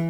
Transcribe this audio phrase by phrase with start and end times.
[0.00, 0.06] Ja,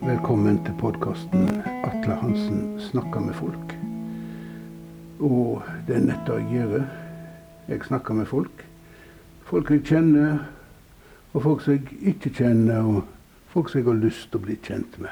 [0.00, 3.76] velkommen til podkasten 'Atle Hansen snakker med folk'.
[5.20, 6.82] Og det er nettopp jeg gjør.
[7.68, 8.66] Jeg snakker med folk.
[9.42, 10.38] Folk jeg kjenner,
[11.32, 13.04] og folk som jeg ikke kjenner, og
[13.46, 15.10] folk som jeg har lyst til å bli kjent med.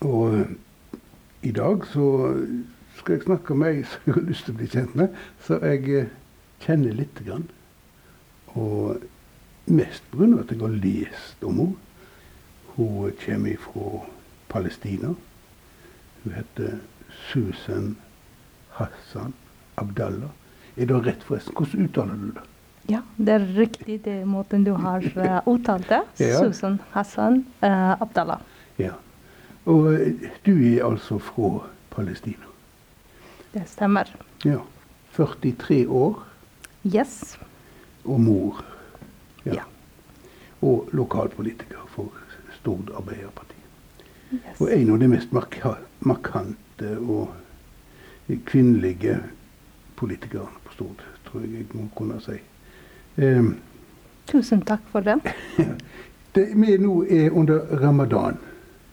[0.00, 0.46] Og
[1.42, 2.36] i dag så
[2.96, 5.58] skal jeg snakke med ei som jeg har lyst til å bli kjent med, så
[5.64, 6.10] jeg eh,
[6.64, 7.46] kjenner lite grann.
[8.58, 9.02] Og
[9.70, 10.28] mest pga.
[10.40, 11.76] at jeg har lest om henne.
[12.76, 14.04] Hun kommer fra
[14.48, 15.14] Palestina.
[16.22, 16.78] Hun heter
[17.30, 17.96] Susan
[18.76, 19.34] Hassan
[19.76, 20.30] Abdallah.
[20.76, 21.54] Er det rett, forresten?
[21.54, 22.46] Hvordan uttaler du det?
[22.88, 26.00] Ja, det er riktig det måten du har uh, uttalt det.
[26.18, 26.38] Ja.
[26.38, 28.40] Susan Hassan uh, Abdallah.
[28.78, 28.96] Ja.
[29.68, 32.49] Og eh, du er altså fra Palestina.
[33.52, 34.16] Det stemmer.
[34.44, 34.60] Ja.
[35.16, 36.22] 43 år
[36.96, 37.38] Yes.
[38.04, 38.64] og mor.
[39.44, 39.62] Ja.
[40.62, 42.12] Og lokalpolitiker for
[42.60, 43.56] Stord Arbeiderparti.
[44.32, 44.60] Yes.
[44.60, 47.34] Og en av de mest marka markante og
[48.46, 49.18] kvinnelige
[49.96, 52.38] politikerne på Stord, tror jeg jeg må kunne si.
[53.18, 53.56] Um,
[54.30, 55.18] Tusen takk for det.
[56.36, 58.38] det vi nå er under ramadan.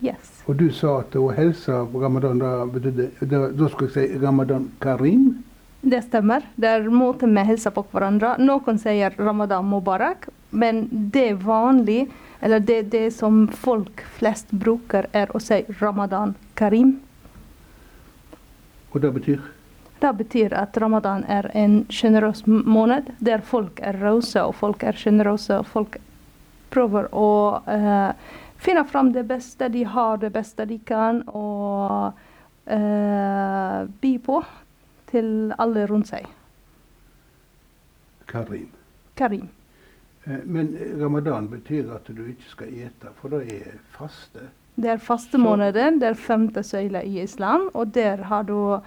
[0.03, 0.36] Yes.
[0.47, 4.19] Og du sa at å helse på ramadan, da betydde da, da skulle jeg si
[4.21, 5.43] ramadan karim.
[5.81, 6.45] Det stemmer.
[6.55, 8.37] Det er måten vi hilser på hverandre.
[8.39, 12.07] Noen sier ramadan mubarak, men det er vanlig,
[12.41, 16.97] eller det, det som folk flest bruker, er å si ramadan karim.
[18.93, 19.45] Og det betyr
[19.99, 24.93] Det betyr at ramadan er en sjenerøs måned der folk er rause og folk er
[24.93, 25.63] sjenerøse.
[25.65, 25.97] Folk
[26.69, 27.29] prøver å
[27.65, 28.11] eh,
[28.57, 32.13] finne fram det beste de har, det beste de kan, og
[32.67, 34.41] uh, by på
[35.11, 36.27] til alle rundt seg.
[38.27, 38.69] karim.
[39.15, 39.47] Karim.
[40.25, 44.49] Eh, Men ramadan betyr at du ikke skal ete, for det er faste.
[44.75, 48.79] Det er fastemåneden, det er femte søyle i islam, og der har du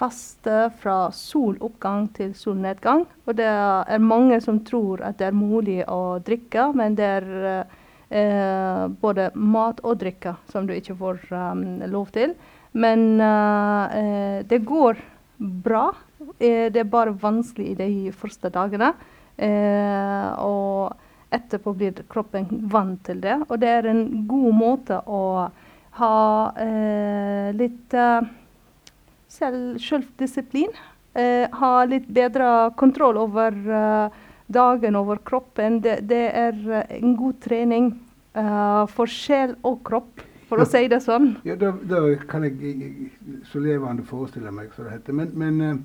[0.00, 3.04] faste fra soloppgang til solnedgang.
[3.26, 7.28] Og det er mange som tror at det er mulig å drikke, men det er
[8.10, 11.62] eh, både mat og drikke som du ikke får um,
[11.92, 12.34] lov til.
[12.72, 14.98] Men eh, eh, det går
[15.40, 15.90] bra.
[16.38, 18.92] Eh, det er bare vanskelig i de første dagene.
[19.40, 20.92] Eh, og
[21.30, 23.38] etterpå blir kroppen vant til det.
[23.48, 25.22] Og det er en god måte å
[26.00, 28.20] ha eh, litt eh,
[29.28, 30.72] selv, selvdisiplin.
[31.14, 33.56] Eh, ha litt bedre kontroll over
[34.50, 35.80] dagen, over kroppen.
[35.84, 36.58] Det, det er
[37.00, 37.92] en god trening
[38.30, 41.32] for sjel og kropp, for å si det sånn.
[41.48, 43.10] Ja, da, da kan jeg
[43.50, 45.16] så levende forestille meg, som det heter.
[45.18, 45.80] Men, men,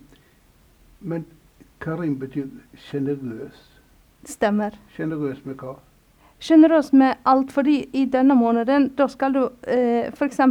[1.01, 1.25] men
[1.81, 2.51] karim betyr
[2.87, 3.65] sjenerøs.
[4.29, 4.77] Stemmer.
[4.93, 5.79] Sjenerøs med hva?
[6.39, 10.41] Sjenerøs med alt, fordi i denne måneden da skal du eh, f.eks.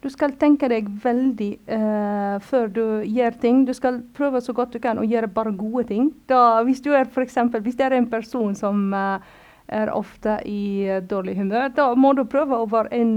[0.00, 3.66] Du skal tenke deg veldig uh, før du gjør ting.
[3.68, 6.08] Du skal prøve så godt du kan å gjøre bare gode ting.
[6.30, 9.20] Da, hvis, du er for eksempel, hvis det er en person som uh,
[9.68, 13.12] er ofte i uh, dårlig humør, da må du prøve å være en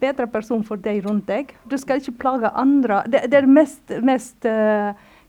[0.00, 1.52] bedre person for deg rundt deg.
[1.68, 3.02] Du skal ikke plage andre.
[3.04, 4.48] Det, det er mest, mest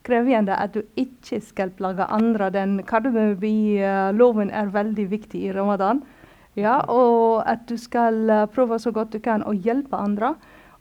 [0.06, 2.54] krevende at du ikke skal plage andre.
[2.56, 6.06] Den kardemommeloven er veldig viktig i ramadan.
[6.56, 10.36] Ja, og at du skal eh, prøve så godt du kan å hjelpe andre.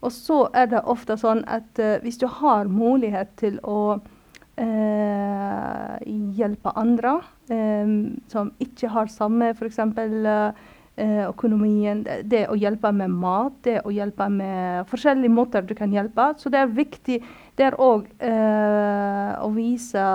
[0.05, 5.93] Og så er det ofte sånn at uh, hvis du har mulighet til å uh,
[6.37, 7.15] hjelpe andre
[7.49, 9.81] um, som ikke har samme f.eks.
[9.81, 10.71] Uh,
[11.25, 16.29] økonomien, det, å hjelpe med mat, det å hjelpe med forskjellige måter du kan hjelpe.
[16.39, 17.17] Så det er viktig.
[17.59, 20.05] Det er òg å vise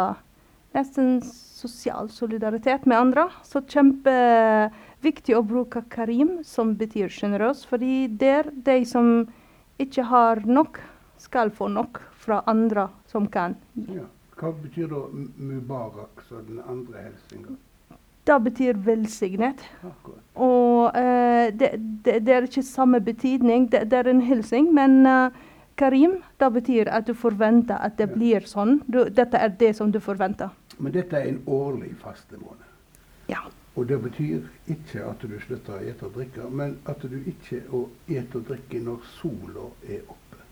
[0.73, 3.27] nesten sosial solidaritet med andre.
[3.45, 3.61] Så
[5.01, 9.29] kjempeviktig å bruke karim, som betyr sjenerøs, fordi der de som
[9.81, 10.81] ikke har nok,
[11.19, 13.55] skal få nok fra andre som kan.
[13.89, 14.05] Ja.
[14.41, 15.01] Hva betyr da
[15.37, 17.59] mubarak, så den andre hilsenen?
[18.25, 19.61] Det betyr velsignet.
[19.85, 20.23] Akkurat.
[20.37, 21.73] Og uh, det,
[22.05, 23.69] det, det er ikke samme betydning.
[23.73, 25.31] Det, det er en hilsen, men uh,
[25.77, 28.15] karim, det betyr at du forventer at det Ja.
[28.17, 28.81] blir sånn.
[28.87, 30.49] Du, dette er det som du forventer.
[30.79, 32.65] Men dette er en årlig fastemåned.
[33.29, 33.45] Ja.
[33.81, 37.63] Og det betyr ikke at du slutter å ete og drikke, men at du ikke
[37.73, 40.43] å ete og drikke når sola er oppe.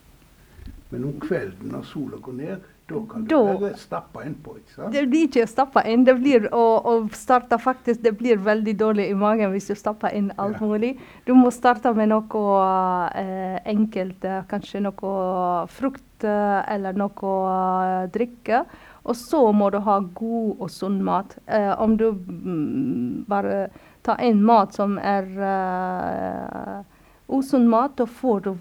[0.89, 4.55] Men om kvelden når sola går ned, da kan du Da- bare stappe innpå.
[4.57, 4.93] ikke sant?
[4.95, 6.05] Det blir ikke stappa inn.
[6.05, 10.15] Det blir å, å starte faktisk Det blir veldig dårlig i magen hvis du stapper
[10.17, 10.67] inn alt Ja.
[10.67, 10.95] mulig.
[11.27, 18.11] Du må starte med noe eh, enkelt, eh, kanskje noe frukt eh, eller noe å
[18.11, 18.65] drikke.
[19.09, 21.39] Og så må du ha god og sunn mat.
[21.49, 23.69] Uh, om du mm, bare
[24.05, 26.85] tar inn mat som er uh,
[27.33, 28.53] usunn mat, da får du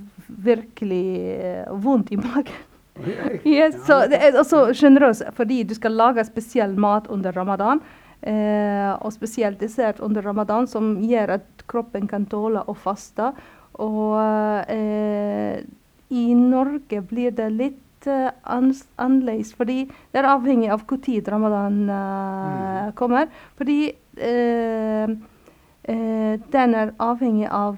[0.48, 1.04] virkelig
[1.68, 2.56] uh, vondt i magen.
[3.46, 5.20] Yes, ja, så det er også generøs.
[5.38, 7.78] fordi du skal lage spesiell mat under ramadan.
[8.26, 13.28] Og spesielt dessert under ramadan, som gjør at kroppen kan tåle å faste.
[13.78, 14.18] Og
[16.10, 17.78] i Norge blir det litt
[18.08, 18.32] eh,
[18.98, 22.92] annerledes, fordi det er avhengig av når ramadan eh, Mm.
[22.96, 23.28] kommer.
[23.58, 25.08] Fordi eh,
[26.52, 27.78] den er avhengig av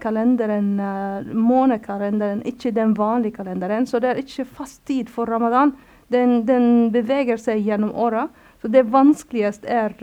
[0.00, 0.76] kalenderen,
[1.32, 3.86] månekalenderen, ikke den vanlige kalenderen.
[3.86, 5.72] Så det er ikke fast tid for ramadan.
[6.12, 8.28] Den, den beveger seg gjennom året.
[8.60, 9.94] Så det vanskeligste er,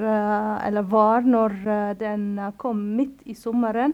[0.66, 1.54] eller var, når
[2.00, 3.94] den kom midt i sommeren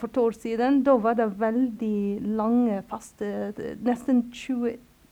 [0.00, 0.82] for to år siden.
[0.82, 3.52] Da var det veldig lange faste,
[3.84, 4.30] nesten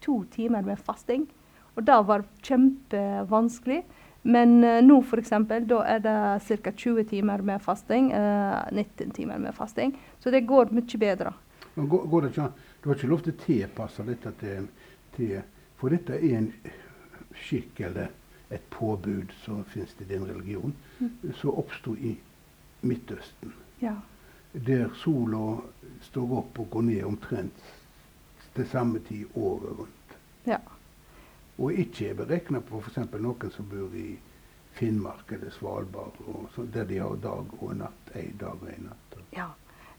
[0.05, 1.27] 22 timer med fasting.
[1.75, 3.83] Og det var kjempevanskelig.
[4.25, 5.33] Men uh, nå f.eks.
[5.69, 6.73] da er det ca.
[6.73, 8.13] 20 timer med fasting.
[8.13, 9.97] Uh, 19 timer med fasting.
[10.21, 11.35] Så det går mye bedre.
[11.75, 12.53] Men går, går det ikke an
[12.83, 14.67] Du har ikke lov til å tilpasse dette til,
[15.17, 15.39] til
[15.81, 16.51] For dette er en
[17.35, 18.13] skikk eller
[18.55, 20.75] et påbud som finnes i din religion,
[21.41, 22.13] som oppsto i
[22.85, 23.53] Midtøsten.
[23.81, 23.97] Ja.
[24.53, 25.57] Der sola
[26.05, 27.65] står opp og går ned omtrent
[28.55, 30.17] til samme tid året rundt.
[30.47, 30.61] ja.
[31.59, 32.97] Og ikke er beregna på f.eks.
[33.23, 34.17] noen som bor i
[34.75, 36.17] Finnmark eller Svalbard,
[36.55, 38.15] så, der de har dag og natt.
[38.19, 39.19] En dag og en natt.
[39.37, 39.53] ja.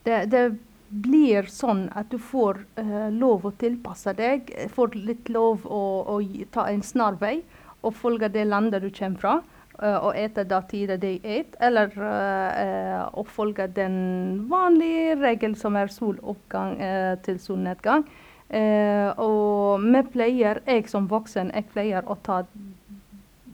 [0.05, 0.43] Det, det
[0.89, 4.51] blir sånn at du får uh, lov å tilpasse deg.
[4.75, 5.81] Får litt lov å,
[6.13, 6.19] å
[6.53, 7.39] ta en snarvei
[7.85, 9.35] og følge det landet du kommer fra.
[9.79, 15.75] eh, og ete da tider de et, eller uh, å følge den vanlige regel som
[15.75, 16.77] er soloppgang
[17.25, 18.05] til solnedgang.
[18.49, 22.43] Eh, og vi pleier, jeg som voksen, jeg pleier å ta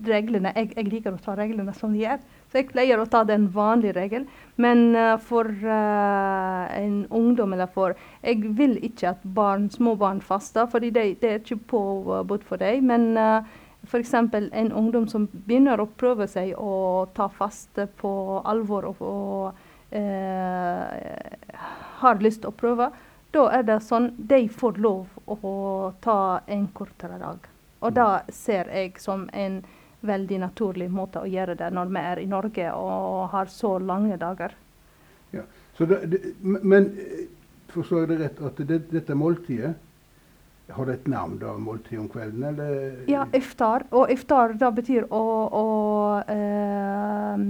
[0.08, 0.52] reglene.
[0.56, 2.22] Jeg, jeg liker å ta reglene som de er.
[2.52, 4.28] Så jeg pleier å ta den vanlige regelen.
[4.60, 10.22] Men uh, for uh, en ungdom eller for Jeg vil ikke at barn, små barn
[10.22, 12.90] faster, for det, det er ikke påbudt for dem.
[12.92, 13.46] Men uh,
[13.88, 14.14] f.eks.
[14.14, 21.64] en ungdom som begynner å prøve seg å ta faste på alvor og, og uh,
[22.02, 22.92] har lyst til å prøve,
[23.32, 27.48] da er det sånn de får lov å ta en kortere dag.
[27.82, 29.62] Og det ser jeg som en
[30.02, 34.18] veldig naturlig måte å gjøre det når vi er i Norge og har så lange
[34.22, 34.56] dager.
[35.32, 35.46] Ja.
[35.78, 37.24] Det, det, men eh,
[37.72, 39.72] forstår jeg det rett at det, dette måltidet
[40.76, 43.02] Har det et navn, da, måltid om kvelden, eller?
[43.12, 43.86] Ja, iftar.
[43.96, 45.24] Og iftar da betyr å,
[45.62, 45.66] å
[46.32, 47.42] eh,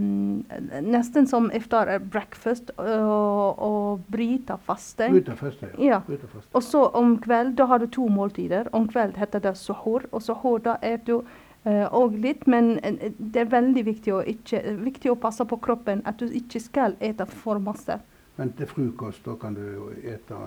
[0.81, 5.09] Nesten som iftar er breakfast og, og bryte faste.
[5.13, 6.01] Bryte faste, ja.
[6.01, 6.17] Ja.
[6.53, 8.69] Og så om kvelden, da har du to måltider.
[8.75, 10.07] Om kvelden heter det suhoor.
[10.11, 11.19] Og suhoor, da er du
[11.65, 16.01] òg litt, men eh, det er veldig viktig å, ikke, viktig å passe på kroppen
[16.09, 17.99] at du ikke skal ete for masse.
[18.41, 20.37] Men til frokost da kan du ete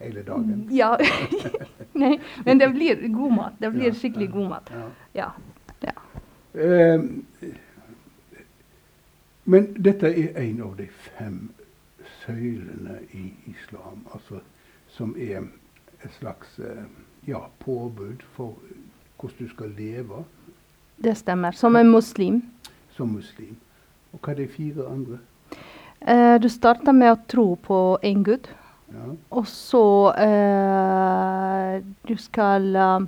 [0.00, 0.64] hele dagen.
[0.74, 0.96] Ja.
[2.02, 3.60] Nei, men det blir god mat.
[3.62, 4.72] Det blir skikkelig god mat.
[5.14, 5.28] Ja.
[5.84, 5.92] Ja.
[6.58, 7.04] Eh,
[9.44, 11.38] men dette er en av de fem
[12.24, 14.42] søylene i islam, altså
[14.90, 15.46] som er
[16.02, 16.84] et slags eh,
[17.30, 18.58] ja, påbud for
[19.20, 20.24] hvordan du skal leve
[20.98, 21.50] Det stemmer.
[21.50, 22.42] Som en muslim.
[22.90, 23.56] som muslim.
[24.12, 25.22] Og hva er de fire andre?
[26.00, 28.48] Eh, du starta med å tro på en gud.
[28.90, 29.12] Ja.
[29.36, 33.00] Og så eh, Du skal eh,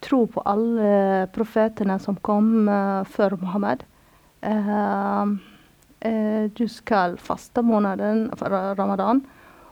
[0.00, 3.82] tro på alle profetene som kom eh, før Mohammed.
[4.40, 5.22] Eh,
[6.00, 8.48] eh, du skal faste måneden for
[8.80, 9.20] ramadan.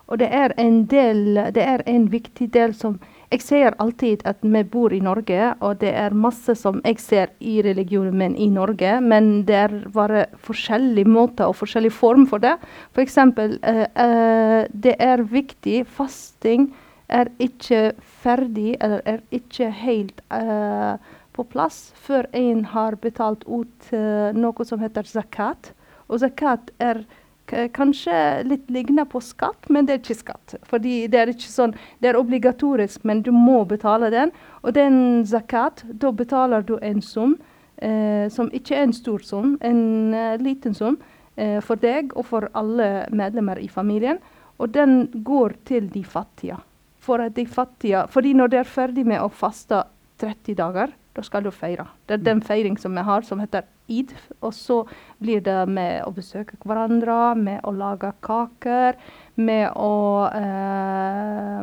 [0.07, 3.01] Og det er en del Det er en viktig del som
[3.35, 7.33] Jeg ser alltid at vi bor i Norge, og det er masse som jeg ser
[7.43, 12.39] i religionen min i Norge, men det er bare forskjellige måter og forskjellig form for
[12.45, 12.53] det.
[12.95, 13.19] F.eks.
[13.19, 13.57] Uh,
[13.99, 16.69] uh, det er viktig Fasting
[17.11, 20.95] er ikke ferdig, eller er ikke helt uh,
[21.35, 25.75] på plass før en har betalt ut uh, noe som heter zakat.
[26.07, 30.55] Og zakat er k kanskje litt ligner på skatt, men det er ikke skatt.
[30.69, 34.33] Fordi det er ikke sånn, det er obligatorisk, men du må betale den.
[34.63, 37.37] Og den zakat, da betaler du en sum
[37.77, 40.99] eh, som ikke er en stor sum, en eh, liten sum
[41.37, 44.21] eh, for deg og for alle medlemmer i familien.
[44.59, 46.57] Og den går til de fattige.
[47.05, 49.83] for de fattige Fordi når de er ferdig med å faste
[50.19, 51.87] 30 dager, da skal du feire.
[52.09, 54.15] Det er den feiring som vi har, som heter id.
[54.41, 54.81] Og så
[55.23, 58.99] blir det med å besøke hverandre, med å lage kaker,
[59.37, 59.95] med å
[60.35, 61.61] eh,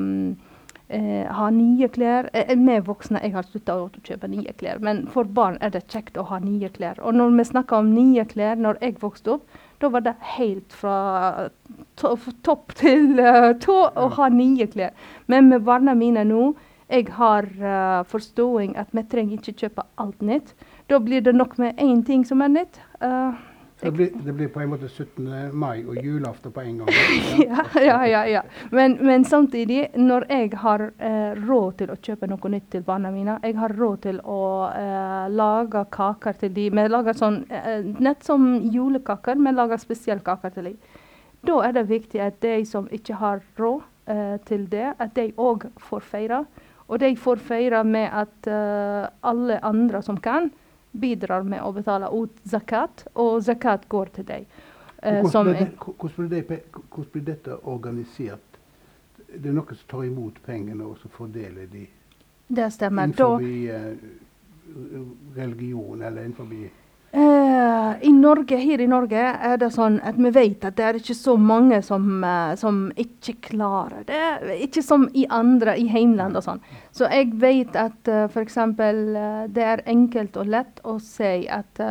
[0.87, 2.29] eh, ha nye klær.
[2.33, 5.87] Eh, Vi voksne jeg har slutta å kjøpe nye klær, men for barn er det
[5.91, 7.01] kjekt å ha nye klær.
[7.03, 10.73] Og når vi snakker om nye klær, når jeg vokste opp, da var det helt
[10.77, 11.49] fra
[11.97, 12.15] to
[12.45, 14.93] topp til uh, tå å ha nye klær.
[15.25, 16.51] Men med barna mine nå
[16.91, 20.53] jeg har uh, forståing at vi trenger ikke kjøpe alt nytt.
[20.89, 22.81] Da blir det nok med én ting som er nytt.
[23.01, 23.33] Uh,
[23.81, 25.25] det blir, det blir, på en måte 17.
[25.57, 26.89] mai og julaften på en gang.
[27.49, 28.21] ja, ja, ja.
[28.29, 28.41] ja.
[28.69, 33.09] Men, men, samtidig, når jeg har eh, råd til å kjøpe noe nytt til barna
[33.09, 37.41] mine, jeg har råd til å eh, lage kaker til dem Vi lager sånn,
[37.97, 40.77] nett som julekaker, men lager spesielle kaker til dem.
[41.41, 43.81] Da er det viktig at de som ikke har råd
[44.13, 46.43] eh, til det, at de òg får feire.
[46.91, 50.49] Og de får feire med at uh, alle andre som kan,
[50.91, 54.49] bidrar med å betale ut zakat, og zakat går til deg.
[54.99, 58.59] Uh, hvordan, det, hvordan, blir det, hvordan, blir dette organisert?
[59.31, 61.87] Det er noen som tar imot pengene og så fordeler de
[62.51, 63.07] det stemmer.
[63.07, 63.95] innenfor uh,
[65.35, 66.45] religion eller innenfor
[67.51, 70.99] Uh, i Norge, Her i Norge er det sånn at vi vet at det er
[70.99, 74.21] ikke så mange som, uh, som ikke klarer det.
[74.63, 76.61] Ikke som i andre, i heimland og sånn.
[76.95, 78.57] Så jeg vet at uh, f.eks.
[78.57, 81.81] Uh, det er enkelt og lett å si at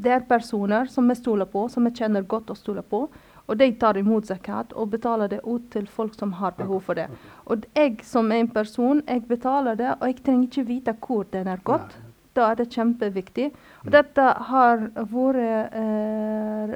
[0.00, 3.04] det er personer som vi stoler på, som vi kjenner godt og stoler på.
[3.50, 6.98] Og de tar imot zakat og betaler det ut til folk som har behov for
[6.98, 7.08] det.
[7.50, 11.50] Og jeg som en person, jeg betaler det, og jeg trenger ikke vite hvor den
[11.50, 11.98] er gått.
[12.38, 13.48] Da er det kjempeviktig.
[13.82, 13.94] Og mm.
[13.94, 16.74] dette har vært eh,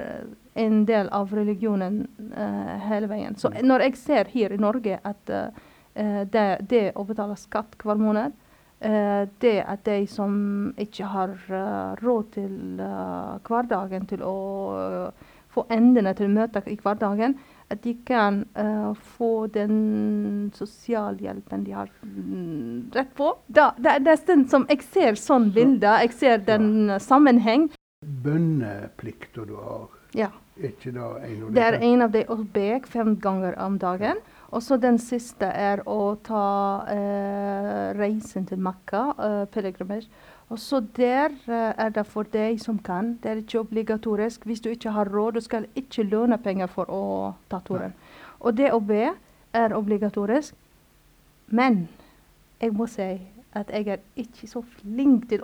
[0.55, 2.05] en del av religionen
[2.37, 3.37] eh, hele veien.
[3.39, 3.61] Så mm.
[3.67, 8.35] når jeg ser her i Norge at eh, det, det, å betale skatt hver måned
[8.81, 10.35] eh, det at de som
[10.81, 14.35] ikke har uh, råd til uh, hverdagen, til å
[15.55, 17.37] få endene til å møte i hverdagen,
[17.75, 23.33] at de kan uh, få den sosialhjelpen de har mm, rett på.
[23.47, 27.01] Da, det, er nesten som Jeg ser sånn bilde, jeg ser den ja.
[27.03, 27.69] sammenheng.
[28.25, 30.31] Bønneplikter du har, ja.
[30.61, 31.55] er ikke det en av de?
[31.57, 34.21] Det er en av de å be fem ganger om dagen.
[34.55, 36.47] Og så den siste er å ta
[36.87, 40.07] uh, reisen til Makka, uh, pilegrimage.
[40.53, 43.15] Og så der uh, er det for deg som kan.
[43.23, 44.45] Det er ikke obligatorisk.
[44.45, 47.05] Hvis du ikke har råd, du skal ikke låne penger for å
[47.51, 47.95] ta turen.
[48.41, 49.15] Og det å be
[49.55, 50.55] er obligatorisk.
[51.47, 51.87] Men
[52.61, 53.15] jeg må si
[53.55, 55.43] at jeg er ikke så flink til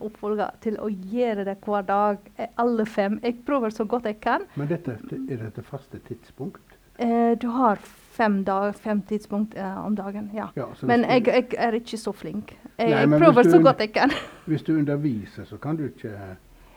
[0.61, 2.19] til å gjøre det hver dag,
[2.59, 3.21] alle fem.
[3.23, 4.43] Jeg prøver så godt jeg kan.
[4.57, 4.99] Men dette,
[5.31, 6.63] er dette faste tidspunkt?
[6.99, 7.79] Eh, du har
[8.11, 10.51] fem, dag, fem tidspunkt uh, om dagen, ja.
[10.57, 12.55] ja men jeg, jeg, er ikke så flink.
[12.77, 14.15] Jeg, Nei, jeg prøver så godt jeg kan.
[14.51, 16.15] hvis du underviser, så kan du ikke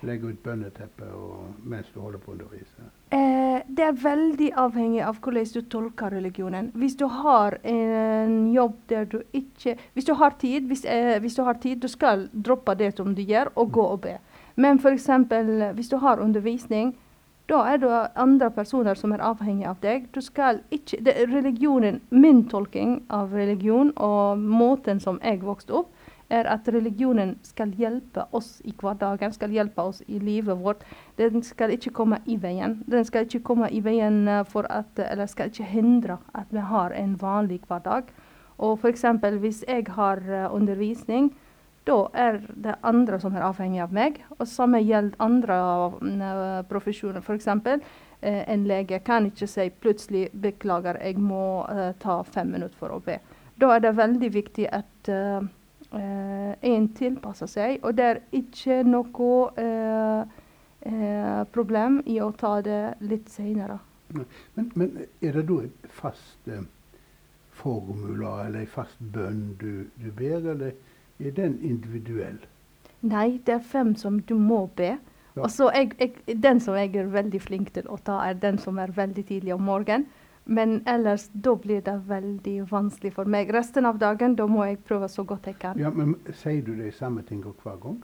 [0.04, 1.08] legge ut bønneteppe
[1.64, 2.88] mens du holder på å undervise?
[3.16, 6.72] Eh, det er veldig avhengig av hvordan du tolker religionen.
[6.76, 11.36] Hvis du har en jobb der du ikke Hvis du har tid, hvis, eh, hvis
[11.36, 14.18] du, har tid, du skal droppe det som du gjør, og gå og be.
[14.56, 15.10] Men f.eks.
[15.74, 16.96] hvis du har undervisning,
[17.54, 20.08] da er det andre personer som er avhengig av deg.
[20.16, 25.92] Du skal ikke, det religionen, Min tolking av religion og måten som jeg vokste opp,
[26.34, 30.82] er at religionen skal hjelpe oss i hverdagen, skal hjelpe oss i livet vårt.
[31.20, 32.80] Den skal ikke komme i veien.
[32.90, 36.64] Den skal ikke komme i veien eh, for at, eller skal ikke hindre at vi
[36.74, 38.10] har en vanlig hverdag.
[38.58, 39.06] Og f.eks.
[39.44, 41.34] hvis jeg har eh, undervisning,
[41.84, 44.22] da er det andre som er avhengig av meg.
[44.38, 45.58] Og samme gjelder andre
[46.00, 47.24] uh, profesjoner.
[47.24, 47.48] F.eks.
[47.48, 52.96] Uh, en lege kan ikke si plutselig 'beklager, jeg må uh, ta fem minutter for
[52.96, 53.20] å be'.
[53.60, 55.10] Da er det veldig viktig at
[55.94, 57.84] en tilpasser seg.
[57.86, 59.28] Og det er ikke noe
[61.54, 63.78] problem i å ta det litt senere.
[64.10, 66.50] Men, men, er det da en fast
[67.54, 70.74] formula eller en fast bønn du, du ber, eller?
[71.20, 72.40] Er den individuell?
[73.02, 74.96] Nei, det er fem som du må be.
[75.36, 75.42] Ja.
[75.42, 78.58] Og så jeg, jeg, Den som jeg er veldig flink til å ta, er den
[78.62, 80.08] som er veldig tidlig om morgenen.
[80.46, 83.54] Men ellers da blir det veldig vanskelig for meg.
[83.54, 85.80] Resten av dagen da må jeg prøve så godt jeg kan.
[85.80, 88.02] Ja, Men sier du de samme tingene hver gang?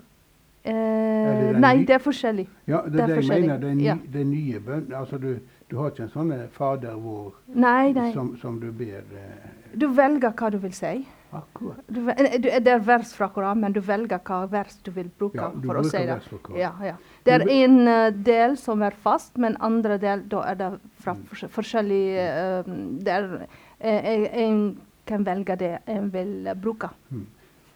[0.64, 2.48] Eh, nei, det er forskjellig.
[2.68, 3.58] Ja, det, det er det jeg mener.
[3.58, 3.98] Det, ny, ja.
[4.14, 4.94] det nye bønn.
[4.94, 5.30] Altså, du,
[5.72, 8.10] du, har ikke en sånn Fader vår nei, nei.
[8.16, 9.48] Som, som, du ber eh.
[9.76, 10.94] Du velger hva du vil si.
[11.32, 11.78] Akkurat.
[11.88, 15.38] Du, eh, det er vers fra Koranen, men du velger hva vers du vil bruke
[15.38, 16.18] ja, du for å si det.
[16.58, 16.96] Ja, ja.
[17.26, 20.70] Det er en uh, del som er fast, men andre del da er det
[21.04, 21.26] fra mm.
[21.54, 22.30] forskjellige
[22.66, 22.72] uh,
[23.06, 24.64] det, er, eh, en
[25.10, 26.90] kan velge det en vil bruke.
[27.14, 27.28] Mm.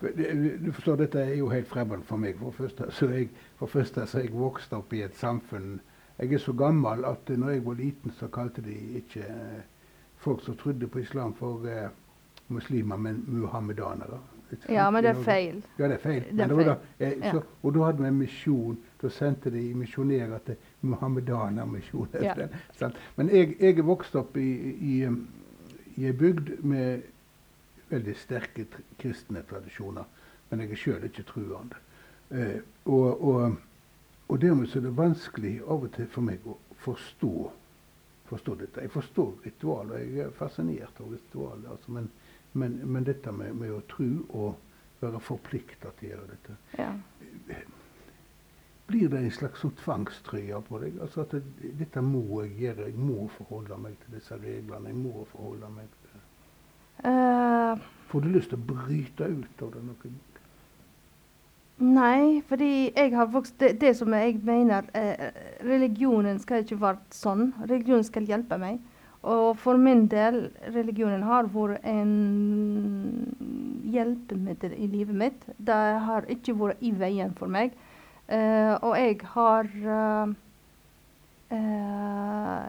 [0.03, 2.35] Du forstår, Dette er jo helt fremmed for meg.
[2.41, 3.29] For første, så jeg,
[3.59, 5.79] for første så jeg vokste opp i et samfunn
[6.19, 9.63] Jeg er så gammel at når jeg var liten, så kalte de ikke eh,
[10.21, 11.87] folk som trodde på islam, for eh,
[12.47, 14.19] muslimer, men muhammedanere.
[14.69, 15.61] Ja, men det er feil.
[15.79, 16.25] Ja, det er feil.
[16.29, 16.67] Det er feil.
[16.67, 18.77] Da, eh, så, og da hadde vi en misjon.
[19.01, 22.23] Da sendte de misjonærer til muhammedanermisjonen.
[22.81, 22.89] Ja.
[23.15, 24.99] Men jeg, jeg er vokst opp i, i,
[25.95, 27.01] i ei bygd med
[27.89, 28.67] veldig sterke
[28.99, 30.05] kristne tradisjoner.
[30.49, 31.81] Men jeg er sjøl ikke truende.
[32.29, 33.57] Eh, og, og,
[34.27, 37.33] og dermed så er det vanskelig av og til for meg å forstå,
[38.29, 38.85] forstå dette.
[38.85, 41.69] Jeg forstår ritualer, jeg er fascinert av ritualer.
[41.75, 42.09] Altså, men,
[42.53, 46.91] men, men, dette med, med, å tro og være forplikta til å gjøre dette ja.
[48.87, 50.97] Blir det en slags sånn tvangstrøye på deg?
[51.01, 52.89] Altså at det, dette må jeg gjøre.
[52.91, 54.91] Jeg må forholde meg til disse reglene.
[54.91, 56.19] Jeg må forholde meg til
[57.07, 57.79] uh,
[58.11, 60.11] Får du lyst til å bryte ut av det noe?
[61.83, 65.31] Nei, fordi jeg har vokst Det, det som jeg mener eh,
[65.65, 67.49] Religionen skal ikke være sånn.
[67.63, 68.83] Religionen skal hjelpe meg.
[69.23, 72.13] Og for min del, religionen har vært en
[73.93, 75.45] hjelpemiddel i livet mitt.
[75.57, 77.71] Det har ikke vært i veien for meg.
[78.27, 80.29] Uh, og jeg har uh,
[81.51, 82.67] uh,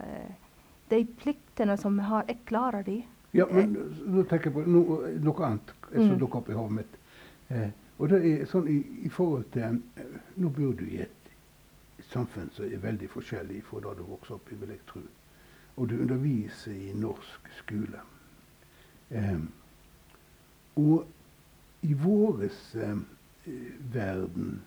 [0.90, 2.98] De pliktene som jeg har, jeg klarer de.
[3.34, 3.74] Ja, men
[4.06, 4.82] nå tenker jeg på no,
[5.22, 6.18] noe annet som mm.
[6.20, 6.98] dukker opp i hodet mitt.
[7.50, 9.80] Eh, og det er sånn i, i forhold til
[10.40, 11.32] Nå bor du i et
[12.10, 15.02] samfunn som er veldig forskjellig fra da du vokste opp i, vil jeg tro.
[15.76, 18.00] Og du underviser i norsk skole.
[19.10, 19.40] Eh,
[20.76, 21.06] og
[21.82, 22.96] i våres eh,
[23.94, 24.62] verden,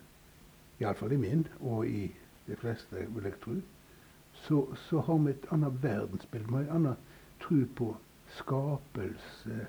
[0.79, 2.11] iallfall i min, og i
[2.47, 3.55] de fleste, vil jeg tro,
[4.33, 6.47] så, så har vi et annet verdensbilde.
[6.47, 6.99] Vi har en annen
[7.41, 7.89] tro på
[8.37, 9.67] skapelse,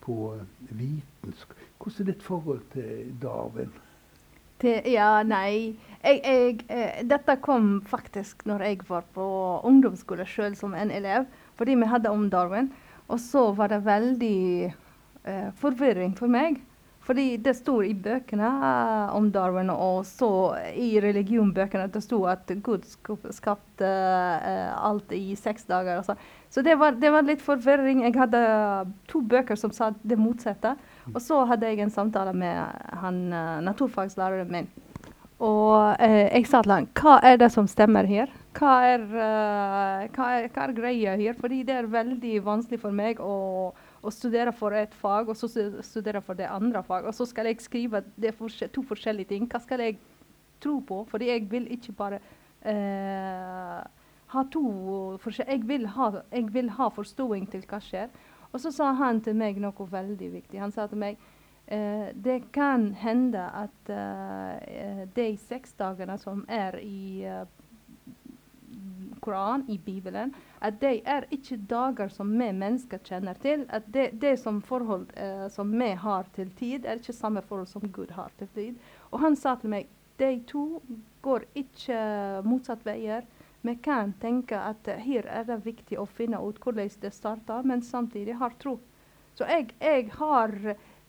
[0.00, 3.72] på vitenskap Hvordan er ditt forhold til Darwin?
[4.58, 9.26] Til, ja, nei jeg, jeg, eh, Dette kom faktisk når jeg var på
[9.66, 11.26] ungdomsskole sjøl som en elev.
[11.58, 12.72] Fordi vi hadde om Darwin.
[13.08, 16.60] Og så var det veldig eh, forvirring for meg.
[17.08, 20.28] Fordi det sto i bøkene uh, om Darwin, og så
[20.76, 22.84] i religionbøkene det sto at Gud
[23.32, 26.02] skapte uh, alt i seks dager.
[26.04, 26.18] Så,
[26.52, 28.02] så det, var, det, var, litt forvirring.
[28.04, 28.42] Jeg hadde
[29.08, 30.74] to bøker som sa det motsatte.
[31.14, 34.70] Og så hadde jeg en samtale med han uh, naturfagslæreren min.
[35.38, 38.32] Og jeg sa til han hva er det som stemmer her?
[38.58, 41.36] Hva er, hva er, hva er greia her?
[41.38, 43.36] Fordi det er veldig vanskelig for meg å
[44.02, 45.48] å studere for et fag, og så
[45.84, 47.08] studere for det andre fag.
[47.08, 49.46] Og så skal jeg skrive det for, to forskjellige ting.
[49.50, 49.98] Hva skal jeg
[50.62, 51.02] tro på?
[51.10, 52.20] Fordi jeg vil ikke bare
[52.62, 53.82] uh,
[54.28, 54.64] ha to
[55.24, 58.08] jeg jeg vil ha forståing til hva skjer.
[58.52, 60.60] Og så sa han til meg noe veldig viktig.
[60.60, 61.18] Han sa til meg
[61.66, 67.44] eh, det kan hende at eh, de seks dagene som er i uh,
[69.20, 73.66] Koran, i Bibelen, at de er ikke dager som vi mennesker kjenner til.
[73.68, 77.66] At det, det som forhold eh, som vi har til tid, er ikke samme forhold
[77.66, 78.74] som Gud har til tid.
[79.10, 80.82] Og han sa til meg de to
[81.22, 81.98] går ikke
[82.46, 83.26] motsatt veier.
[83.62, 87.82] Vi kan tenke at her er det viktig å finne ut hvordan det starta, men
[87.82, 88.78] samtidig har tro.
[89.34, 90.54] Så jeg, jeg har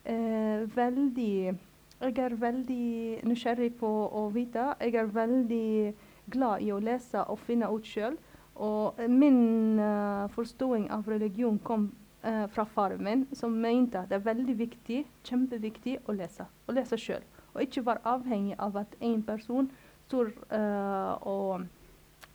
[0.06, 1.58] eh, veldig
[2.00, 4.70] Jeg er veldig nysgjerrig på å vite.
[4.80, 5.94] Jeg er veldig
[6.32, 8.16] glad i å lese og finne ut sjøl.
[8.56, 11.90] Og min uh, forståing av religion kom
[12.24, 16.48] uh, fra faren min, som mente at det er veldig viktig, kjempeviktig å lese.
[16.68, 17.28] Å lese sjøl.
[17.52, 19.68] Og ikke være avhengig av at en person
[20.08, 21.68] står uh, og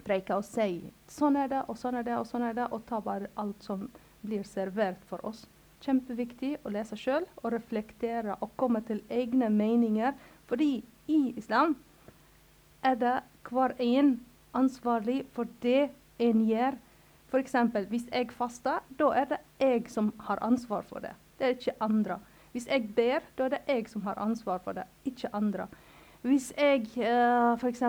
[0.04, 2.84] preiker og si sånn er det, og sånn er det, og sånn er det, og
[2.88, 3.88] ta bare alt som
[4.24, 5.44] blir servert for oss.
[5.84, 10.14] Kjempeviktig å lese sjøl og reflektere og komme til egne meninger.
[10.48, 10.78] Fordi
[11.12, 11.76] i islam
[12.84, 14.16] er det hver en
[14.56, 16.78] ansvarlig for det en gjør.
[17.28, 17.56] F.eks.
[17.90, 21.12] hvis jeg faster, da er det jeg som har ansvar for det.
[21.38, 22.20] Det er ikke andre.
[22.52, 25.66] Hvis jeg ber, da er det jeg som har ansvar for det, ikke andre.
[26.24, 27.82] Hvis jeg uh, f.eks.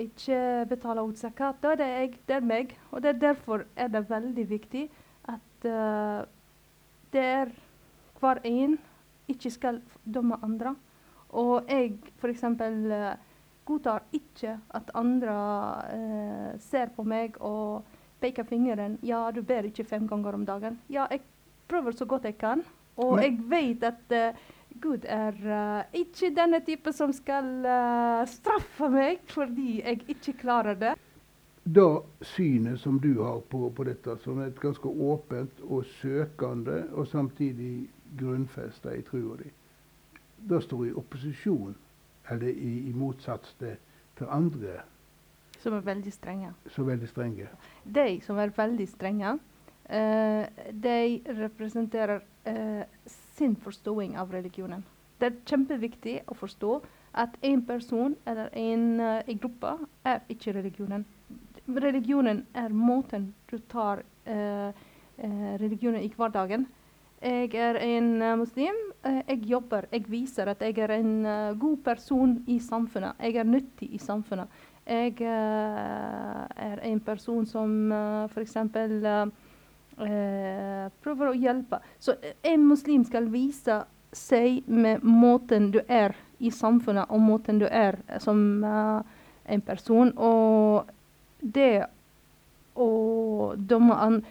[0.00, 2.72] ikke betaler ut zakat, da er det jeg, det er meg.
[2.90, 4.86] Og det er derfor er det veldig viktig
[5.28, 6.24] at uh,
[7.12, 7.52] det er
[8.20, 8.78] hver en
[9.28, 9.82] ikke skal
[10.14, 10.74] dømme andre.
[11.28, 12.44] Og jeg f.eks.
[12.44, 13.12] Uh,
[13.68, 15.36] godtar ikke at andre
[15.92, 17.84] uh, ser på meg og
[18.20, 18.98] peker fingeren.
[19.02, 21.20] 'Ja, du ber ikke fem ganger om dagen.' Ja, jeg
[21.68, 22.64] prøver så godt jeg kan.
[22.96, 23.24] Og Men.
[23.24, 24.38] jeg vet at uh,
[24.80, 30.78] Gud er uh, ikke denne type som skal uh, straffe meg fordi jeg ikke klarer
[30.78, 30.94] det.
[31.64, 31.88] det
[32.22, 37.06] synet som du har på, på dette, som er et ganske åpent og søkende, og
[37.06, 37.88] samtidig
[38.18, 39.50] grunnfesta i trua di,
[40.48, 41.74] det står i opposisjon,
[42.30, 43.76] eller i, i motsats til,
[44.16, 44.80] til andre
[45.58, 46.52] Som er veldig strenge.
[46.84, 47.48] er veldig strenge.
[47.84, 49.38] De som er veldig strenge,
[49.90, 50.98] uh, de
[51.40, 52.84] representerer eh,
[53.38, 54.84] sin forståing av religionen.
[55.18, 56.72] Det er kjempeviktig å forstå
[57.18, 59.74] at en person eller en uh, gruppe
[60.06, 61.06] er ikke religionen.
[61.68, 66.68] Religionen er måten du tar uh, uh, religionen i hverdagen.
[67.22, 68.74] Jeg er en eh, muslim.
[69.04, 69.86] eh, jeg jobber.
[69.92, 73.12] Jeg viser at jeg er en eh, god person i samfunnet.
[73.18, 74.46] Jeg er nyttig i samfunnet.
[74.88, 77.92] Jeg uh, er en person som
[78.32, 78.56] f.eks.
[79.98, 81.80] Uh, prøver å hjelpe.
[81.98, 83.80] Så eh, en muslim skal vise
[84.14, 89.02] seg med måten du er i samfunnet, og måten du er som uh,
[89.44, 90.12] en person.
[90.14, 90.86] Og
[91.40, 91.88] det
[92.78, 94.22] å dømme an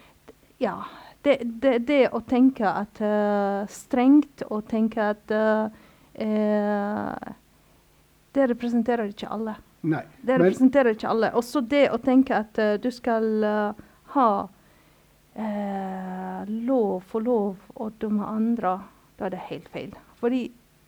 [0.64, 0.80] Ja.
[1.22, 5.66] Det, det, det å tenke at uh, Strengt og tenke at eh,
[6.24, 7.34] eh,
[8.32, 9.56] Det representerer ikke alle.
[9.88, 10.04] Nei.
[10.22, 11.32] Det representerer ikke alle.
[11.38, 13.84] Også det å tenke at eh, du skal eh,
[14.16, 14.30] ha
[15.38, 18.78] eh, lov, for lov å dømme andre,
[19.18, 19.94] da er det helt feil.
[20.22, 20.48] Fordi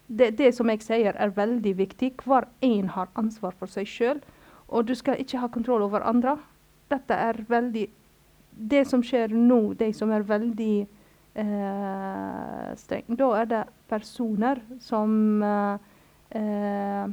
[0.10, 2.16] det, det som jeg sier, er veldig viktig.
[2.26, 4.22] Hver en har ansvar for seg sjøl.
[4.70, 6.38] Og du skal ikke ha kontroll over andre.
[6.90, 7.88] Dette er veldig
[8.60, 10.82] Det som skjer nå, de som er veldig
[11.40, 15.14] eh, strenge, da er det personer som
[15.46, 15.78] eh,
[16.36, 17.08] eh,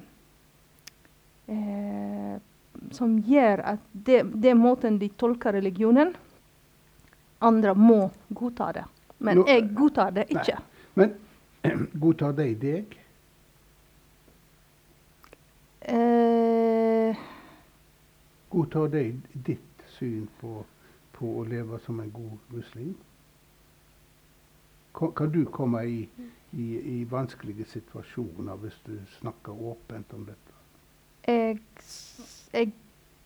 [2.90, 6.16] som gjør at det, det måten de tolker religionen
[7.40, 8.84] Andre må godta det.
[9.18, 10.40] Men Nå- jeg godtar det Nei.
[10.42, 10.58] ikke.
[10.94, 11.14] men
[12.00, 12.96] godtar de deg?
[15.80, 17.16] Eh,
[18.50, 20.64] Godtar de ditt syn på,
[21.12, 22.94] på å leve som en god muslim?
[24.96, 26.08] Kan, kan du komme i,
[26.56, 26.66] i,
[27.00, 30.52] i vanskelige situasjoner hvis du snakker åpent om dette?
[31.26, 31.58] jeg,
[32.54, 32.70] jeg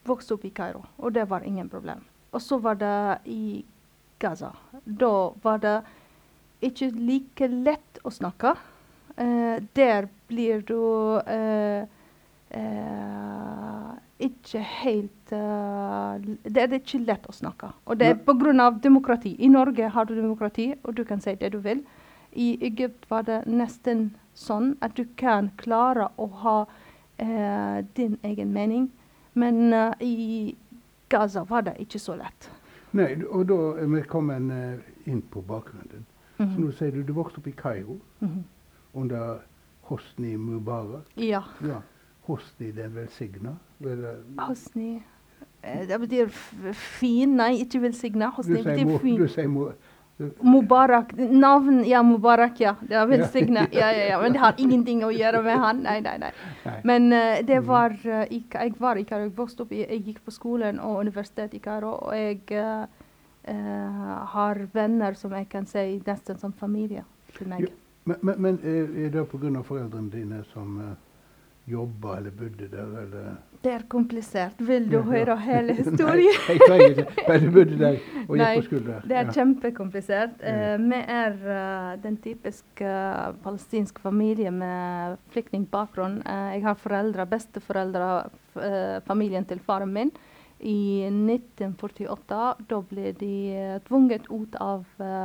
[0.08, 2.00] vokste opp i Kairo, og det var ingen problem.
[2.32, 3.64] Og så var det i
[4.20, 4.52] Gaza.
[4.84, 5.78] Da var det
[6.64, 8.54] ikke like lett å snakke.
[9.16, 10.76] Uh, der blir du
[11.18, 11.82] uh,
[12.56, 17.70] uh, ikke helt Det er ikke lett å snakke.
[17.86, 18.70] Og det er pga.
[18.82, 19.36] demokrati.
[19.38, 21.84] I Norge har du demokrati, og du kan si det du vil.
[22.32, 26.66] I Egypt var det nesten sånn at du kan klare å ha
[27.96, 28.90] din egen mening.
[29.34, 30.54] Men i
[31.08, 32.50] Gaza var det ikke så lett.
[32.92, 36.06] Nei, og da er vi kommet inn på bakgrunnen din.
[36.38, 36.60] Så Mhm.
[36.64, 38.44] nå sier du du vokste opp i Kairo Mhm.
[38.94, 39.38] under
[39.82, 41.04] Hosni Mubarak.
[41.16, 41.42] Ja.
[41.66, 41.80] Ja.
[42.22, 43.56] Hosni den velsigna.
[43.84, 45.02] Eh, Hosni
[45.62, 46.28] eh, Det betyr
[46.72, 47.36] fin.
[47.36, 48.26] Nei, ikke velsigna.
[48.26, 49.20] Du Hosni sier, betyr fin.
[49.20, 49.48] du sier
[50.42, 51.12] Mubarak.
[51.16, 52.74] Navn Ja, Mubarak, ja.
[52.80, 53.66] Det er velsigna.
[53.72, 54.20] Ja, ja, ja.
[54.22, 55.82] Men det har ingenting å gjøre med han.
[55.82, 56.32] Nei, nei, nei.
[56.84, 57.66] Men uh, det Mhm.
[57.66, 59.22] var uh, ikke, Jeg var i Kairo.
[59.24, 61.92] Jeg vokste opp i Jeg gikk på skolen og universitet i Kairo.
[62.08, 62.86] Og jeg uh,
[63.44, 67.04] eh, har venner som jeg kan si nesten som familie
[67.38, 67.60] til meg.
[67.60, 67.68] Jo,
[68.04, 69.62] Men, men, men eh, er det pga.
[69.62, 70.96] foreldrene dine som
[71.68, 74.56] jobba eller bodde der, eller Det er komplisert.
[74.58, 76.32] Vil du Ja, høre hele historien?
[76.48, 77.24] Nei, jeg trenger ikke.
[77.28, 79.00] Men du bodde der og gikk Nei, på skole der.
[79.10, 79.32] Det er Ja.
[79.36, 80.30] kjempekomplisert.
[80.40, 86.22] Eh, vi er uh, den typiske uh, palestinske familie med flyktningbakgrunn.
[86.26, 88.30] Eh, jeg har foreldre, besteforeldre,
[89.06, 90.10] familien til faren min.
[90.60, 94.84] I 1948 da ble de tvunget ut av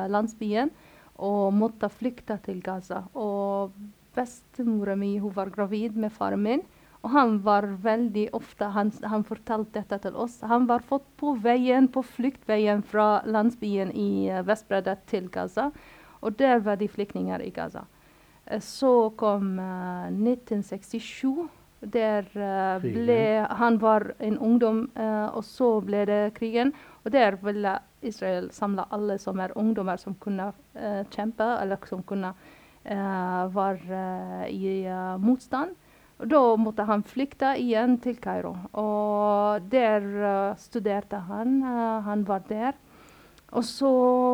[0.09, 0.69] landsbyen
[1.17, 3.01] og måtte flykte til Gaza.
[3.15, 3.71] Og
[4.15, 6.63] bestemora mi hun var gravid med faren min.
[7.05, 10.39] Og han var veldig ofte Han, han fortalte dette til oss.
[10.41, 15.69] Han var fått på veien, på fluktveien fra landsbyen i Vestbredda til Gaza.
[16.21, 17.85] Og der var de flyktninger i Gaza.
[18.45, 21.45] Eh, så kom uh, 1967.
[21.85, 26.73] Der uh, ble Han var en ungdom, uh, og så ble det krigen.
[27.05, 32.03] Og der ville Israel samle alle som er ungdommer som kunne eh, kjempe, eller som
[32.03, 32.54] kunne eh,
[32.85, 33.99] være
[34.45, 35.73] eh, i eh, motstand.
[36.15, 38.53] Da måtte han flykte igjen til Kairo.
[38.77, 41.61] Og der eh, studerte han.
[41.63, 42.73] eh, han var der.
[43.51, 43.91] Og så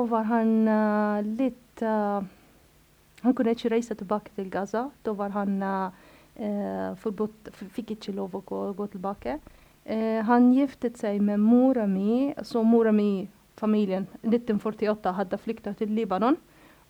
[0.09, 2.21] var han eh, litt eh,
[3.21, 4.89] Han kunne ikke reise tilbake til Gaza.
[5.05, 5.89] Da var han eh,
[6.41, 9.39] eh, forbudt, fikk ikke lov å gå, gå tilbake.
[9.81, 13.25] Uh, han giftet seg med mora mi, så mora mi,
[13.57, 16.37] familien, 1948 hadde flykta til Libanon.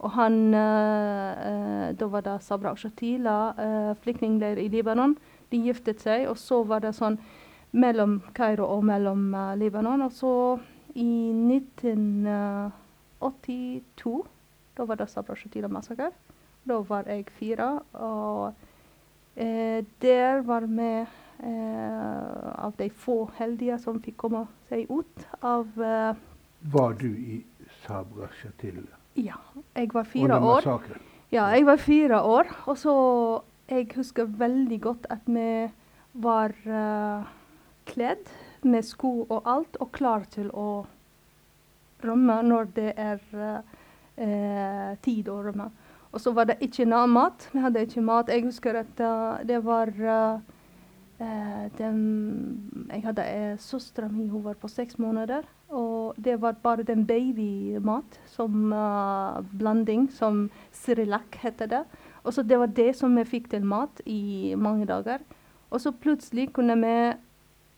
[0.02, 5.18] Og han eh, eh, Da var det Sabra Shatila, uh, flyktningleir i Libanon.
[5.52, 7.18] De giftet seg, og så var det sånn
[7.72, 10.02] mellom Kairo og mellom eh, Libanon.
[10.08, 10.60] Og så
[10.96, 14.26] i 1982,
[14.78, 16.12] da var det Sabra Shatila-massakre.
[16.68, 17.80] Da var jeg fire.
[17.94, 18.54] Og
[19.36, 21.06] eh, der var vi eh,
[22.56, 26.16] av de få heldige som fikk komme seg ut av eh,
[26.72, 27.46] Var du i
[27.84, 29.40] Sabra Shatila Ja,
[29.76, 30.68] jeg var fire år.
[31.32, 32.52] Ja, jeg var fire år.
[32.66, 32.96] Og så
[33.72, 35.70] Jeg husker veldig godt at vi
[36.20, 37.24] var uh,
[37.88, 38.28] kledd
[38.68, 40.84] med sko og alt, og klar til å
[42.04, 43.62] rømme når det er uh,
[44.20, 45.70] uh, tid å rømme.
[46.12, 47.48] Og så var det ikke noe mat.
[47.54, 48.32] Vi hadde ikke mat.
[48.32, 50.42] Jeg husker at eh, det var eh,
[51.24, 52.02] eh, den,
[52.92, 55.48] Jeg hadde ei søstera mi, hun var på seks måneder.
[55.72, 61.84] Og det var bare den babymat som uh, blanding, som sirilak heter det.
[62.24, 65.24] Og så det var det som vi fikk til mat i mange dager.
[65.72, 66.96] Og så plutselig kunne vi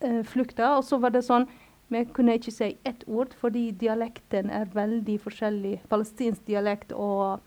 [0.04, 1.46] uh, flykte, og så var det sånn
[1.92, 5.82] Vi kunne ikke si ett ord, fordi dialekten er veldig forskjellig.
[5.88, 7.42] Palestinsk dialekt og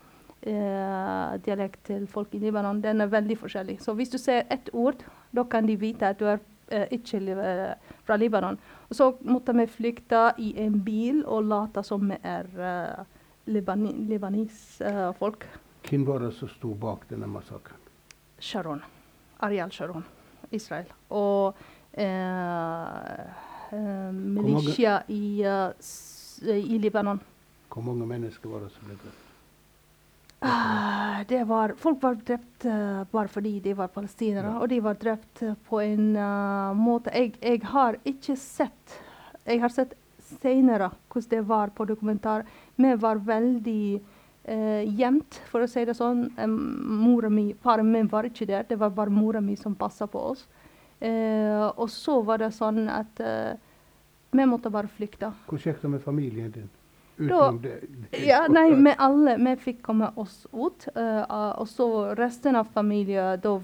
[0.46, 3.80] uh, dialekt til folk i Libanon, den er veldig forskjellig.
[3.82, 5.02] Så hvis du sier ett ord,
[5.34, 8.58] da kan de vite at du er eh, ikke li eh, fra Libanon.
[8.88, 13.04] Og så måtte vi flykte i en bil og late som vi er uh,
[13.48, 15.48] libani libanis-folk.
[15.88, 17.80] Hvem var det som sto bak denne massakren?
[18.38, 18.82] Sharon.
[19.40, 20.04] Ariel Sharon.
[20.50, 20.86] Israel.
[21.10, 21.56] Og
[21.92, 23.20] eh,
[23.72, 27.20] eh, militia i, eh, i Libanon.
[27.72, 29.27] Hvor mange mennesker var det som ble drept?
[30.40, 34.58] Ah, det var, folk var drept uh, bare fordi de var palestinere, Ja.
[34.62, 38.94] og de var drept eh, på en uh, måte jeg, jeg har ikke sett
[39.44, 39.96] Jeg har sett
[40.38, 42.44] senere hvordan det var på dokumentar.
[42.76, 44.00] Vi var veldig
[44.48, 46.26] uh, gjemt, for å si det sånn.
[46.36, 50.20] Um, mi, Faren min var ikke der, det var bare mora mi som passa på
[50.20, 50.44] oss.
[51.00, 53.24] Uh, og så var det sånn at
[54.30, 55.32] vi måtte bare flykte.
[55.48, 56.68] Hvordan gikk det med familien din?
[57.18, 57.52] Da-
[58.12, 60.88] Ja, nei, vi alle vi fikk komme oss ut.
[60.96, 61.24] Uh,
[61.58, 63.56] og så resten av familien, da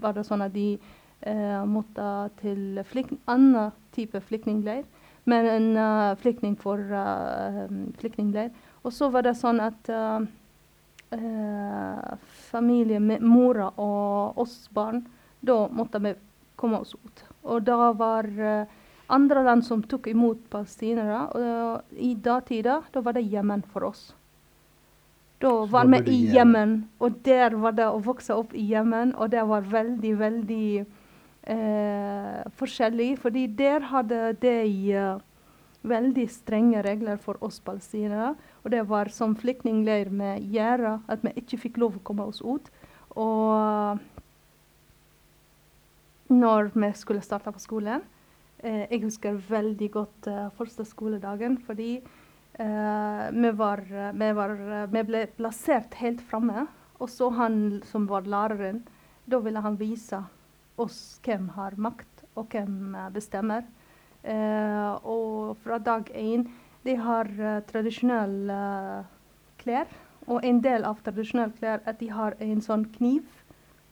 [0.00, 0.78] var det sånn at de
[1.26, 4.84] uh, måtte til en annen type flyktningleir.
[5.28, 7.66] Men en uh, flyktning for uh,
[8.00, 8.50] flyktningleir.
[8.84, 10.24] Og så var det sånn at uh,
[12.50, 15.04] familien med mora og oss barn,
[15.40, 16.14] da måtte vi
[16.56, 17.24] komme oss ut.
[17.48, 18.66] Og da var eh,
[19.08, 21.24] andre land som tok imot palestinere.
[21.34, 24.12] Og I datida da var det Jemen for oss.
[25.40, 26.88] Da var vi i Jemen.
[26.98, 32.42] Og der var det å vokse opp i Jemen, og det var veldig, veldig eh,
[32.58, 33.12] forskjellig.
[33.22, 34.56] Fordi der hadde de
[34.92, 35.24] eh,
[35.88, 38.34] veldig strenge regler for oss palestinere.
[38.64, 42.42] Og det var som flyktningleir med gjerde, at vi ikke fikk lov å komme oss
[42.42, 42.68] ut.
[43.14, 43.98] Og
[46.28, 48.02] når vi skulle starte på skolen
[48.62, 53.84] Jeg husker veldig godt eh, første skoledagen, fordi eh, vi, var,
[54.18, 54.54] vi, var,
[54.90, 56.66] vi ble plassert helt framme.
[56.98, 58.82] Og så han som var læreren,
[59.30, 60.18] da ville han vise
[60.78, 63.62] oss hvem har makt, og hvem eh, bestemmer.
[64.26, 66.48] Eh, og fra dag én
[66.82, 67.28] De har
[67.68, 69.06] tradisjonelle eh,
[69.62, 69.86] klær.
[70.26, 73.26] Og en del av tradisjonelle klær at de har en sånn kniv.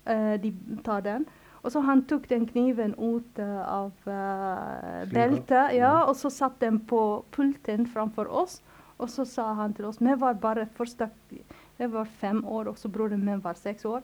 [0.07, 0.53] Eh, de
[0.87, 1.27] tar den.
[1.67, 6.63] Og så han tok den kniven ut eh, av uh, beltet, ja, og så satte
[6.63, 7.01] den på
[7.35, 8.61] pulten framfor oss.
[9.03, 12.89] Og så sa han til oss Vi var bare Vi var fem år, og så
[12.89, 14.03] broren min var seks år.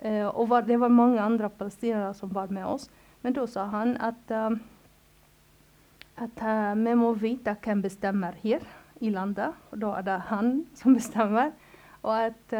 [0.00, 2.88] Uh, og var, det var mange andre palestinere som var med oss.
[3.22, 4.56] Men da sa han at, uh,
[6.16, 6.42] at
[6.80, 8.64] vi må vite hvem bestemmer her
[9.00, 9.52] i landet.
[9.70, 11.52] Og da er det han som bestemmer.
[12.02, 12.56] Og at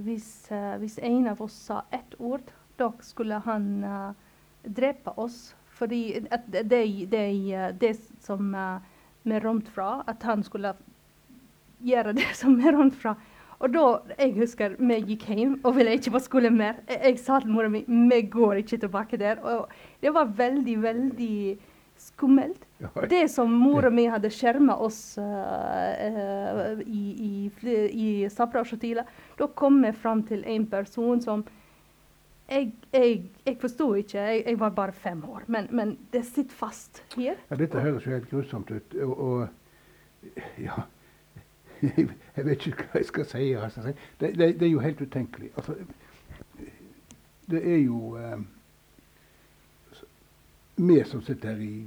[0.00, 4.12] hvis, eh, hvis en av oss sa ett ord, da skulle han eh,
[4.64, 5.54] drepe oss.
[5.80, 8.78] Fordi det, det, det, som eh,
[9.22, 10.74] vi rømte fra, at han skulle
[11.84, 13.14] gjøre det som vi rømte fra.
[13.60, 13.84] Og da,
[14.16, 16.80] jeg husker vi gikk hjem og ville ikke på skole mer.
[16.88, 19.42] Jeg, jeg sa til mora mi vi går ikke tilbake der.
[19.44, 19.68] Og
[20.00, 21.58] det var veldig, veldig
[22.00, 22.64] skummelt.
[23.08, 29.04] Det som mora mi hadde skjerma oss eh, i, i, i Sapra og Shatila,
[29.38, 31.44] da kom vi fram til en person som
[32.50, 36.56] Jeg, jeg, jeg forsto ikke, jeg, jeg var bare fem år, men, men det sitter
[36.58, 37.36] fast her.
[37.46, 38.96] Ja, dette høres jo helt grusomt ut.
[39.04, 40.80] Og, og ja
[41.82, 43.52] jeg, jeg vet ikke hva jeg skal si.
[43.52, 43.92] Altså.
[44.20, 45.50] Det, det, det er jo helt utenkelig.
[45.56, 45.76] Altså,
[47.50, 48.40] det er jo eh,
[50.76, 51.86] Vi som sitter her i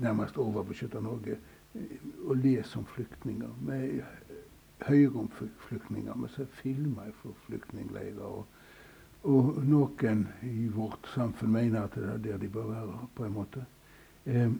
[0.00, 3.48] nærmest overbeskytta Norge å og leser om flyktninger.
[3.68, 4.02] Vi
[4.86, 5.28] hører om
[5.68, 6.14] flyktninger.
[6.22, 8.22] Vi ser filmer fra flyktningleirer.
[8.24, 8.46] Og,
[9.26, 13.32] Og noen i vårt samfunn mener at det er der de bør være, på en
[13.34, 13.64] måte.
[14.26, 14.50] Eh,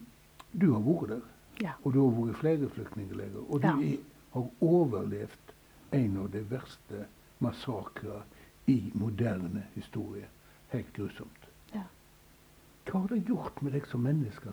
[0.61, 1.21] du har vært der,
[1.63, 1.73] Ja.
[1.85, 3.45] og du har vært i flere flyktningleirer.
[3.51, 3.77] Og du Ja.
[3.93, 3.97] er,
[4.33, 5.53] har overlevd
[5.93, 7.07] en av de verste
[7.41, 8.23] massakrer
[8.67, 10.27] i moderne historie.
[10.69, 11.46] Helt grusomt.
[12.87, 14.53] Hva har det gjort med deg som menneske?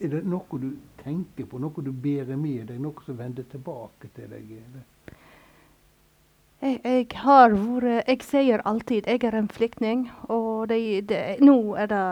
[0.00, 0.70] Er det noe du
[1.02, 4.54] tenker på, noe du bærer med deg, noe som vender tilbake til deg?
[6.60, 11.76] Jeg, jeg har vært Jeg sier alltid jeg er en flyktning, og det, det, nå
[11.78, 12.04] er det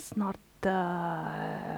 [0.00, 1.76] snart eh,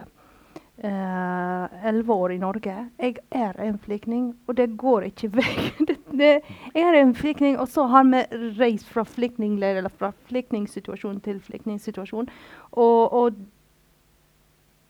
[0.82, 2.76] eh, elleve år i Norge.
[2.98, 5.84] Jeg er en flyktning, og det går ikke vekk.
[5.88, 6.30] Det, det,
[6.74, 8.22] jeg er en flyktning, og så har vi
[8.58, 12.28] reist fra flyktningleir eller fra flyktningsituasjon til flyktningsituasjon.
[12.72, 13.38] Og, og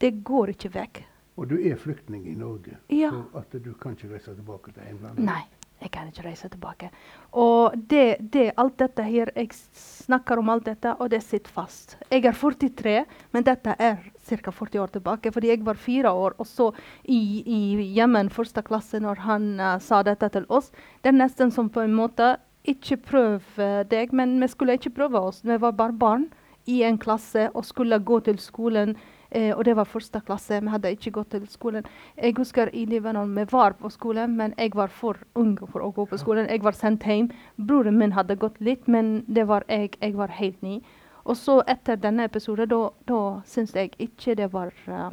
[0.02, 1.02] det går ikke vekk.
[1.38, 3.10] Og du er flyktning i Norge, Ja.
[3.14, 5.22] så at du kan ikke reise tilbake til hjemlandet?
[5.24, 5.44] Nei,
[5.80, 6.90] jeg kan ikke reise tilbake.
[7.32, 11.96] Og det, det, alt dette her, jeg snakker om alt dette, og det sitter fast.
[12.10, 14.52] Jeg er 43, men dette er ca.
[14.52, 15.32] 40 år tilbake.
[15.32, 16.70] Fordi jeg var fire år, og så
[17.04, 17.60] i, i
[17.96, 20.70] hjemmen første klasse, når han uh, sa dette til oss
[21.02, 22.36] Det er nesten som på en måte
[22.68, 25.40] Ikke prøv eh, deg, men vi skulle ikke prøve oss.
[25.44, 26.26] Vi var bare barn
[26.68, 28.96] i en klasse og skulle gå til skolen.
[29.30, 30.60] Eh, og det var første klasse.
[30.60, 31.84] Vi hadde ikke gått til skolen.
[32.16, 35.92] Jeg husker i Libanon vi var på skolen, men jeg var for ung for å
[35.92, 36.48] gå på skolen.
[36.48, 37.30] Jeg var sendt hjem.
[37.56, 39.96] Broren min hadde gått litt, men det var jeg.
[40.00, 40.80] Jeg var helt ny.
[41.28, 45.10] Og så etter denne episoden, da, da syns jeg ikke det var uh,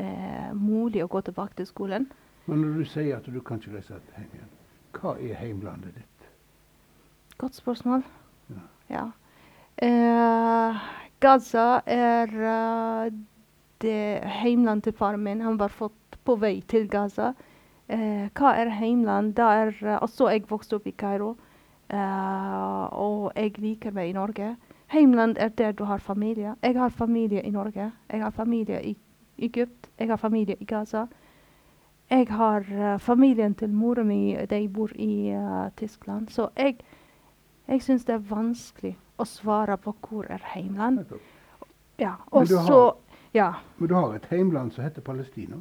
[0.00, 2.08] eh, mulig å gå tilbake til skolen.
[2.48, 4.50] Men når du sier at du kan ikke reise hjem igjen,
[4.96, 6.28] hva er heimlandet ditt?
[7.40, 8.04] Godt spørsmål.
[8.54, 8.64] Ja.
[8.94, 9.04] Ja.
[9.84, 10.82] Eh,
[11.20, 13.12] Gaza er uh,
[13.82, 15.44] det heimlandet til faren min.
[15.44, 17.32] Han var fått på vei til Gaza.
[17.88, 19.34] Eh, hva er heimland?
[19.36, 21.34] Da er uh, også jeg vokste opp i Kairo.
[21.94, 24.56] Eh, og jeg liker meg i Norge.
[24.90, 26.54] Heimland er der du har familie.
[26.62, 27.92] Jeg har familie i Norge.
[28.12, 28.96] Jeg har familie i
[29.38, 29.90] Egypt.
[29.98, 31.04] Jeg har familie i Gaza.
[32.10, 36.28] Jeg har uh, familien til mora mi, de bor i uh, Tyskland.
[36.28, 36.76] Så jeg,
[37.68, 40.98] jeg syns det er vanskelig å svare på hvor er heimland.
[41.98, 42.92] Ja, og Men du har- så
[43.34, 45.56] ja, Men du har et heimland som heter Palestina.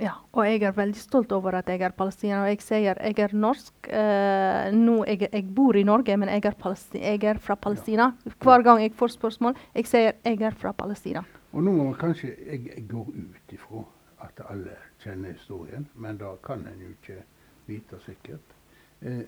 [0.00, 0.12] Ja.
[0.32, 2.42] Og jeg er veldig stolt over at jeg er palestiner.
[2.42, 3.74] Og jeg sier jeg er norsk.
[3.88, 6.56] Uh, nå, jeg, jeg bor i Norge, men jeg er,
[7.00, 8.10] jeg er fra Palestina.
[8.42, 11.24] Hver gang jeg får spørsmål, jeg sier jeg er fra Palestina.
[11.52, 13.84] Og nå må man kanskje Jeg, jeg går ut ifra
[14.26, 17.22] at alle kjenner historien, men da kan en jo ikke
[17.66, 18.54] vite sikkert.
[19.00, 19.24] Eh,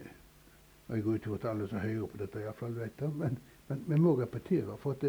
[0.89, 3.09] og jeg går ut ifra at alle som hører på dette, iallfall vet det.
[3.15, 5.05] Men, men vi må repetere, for at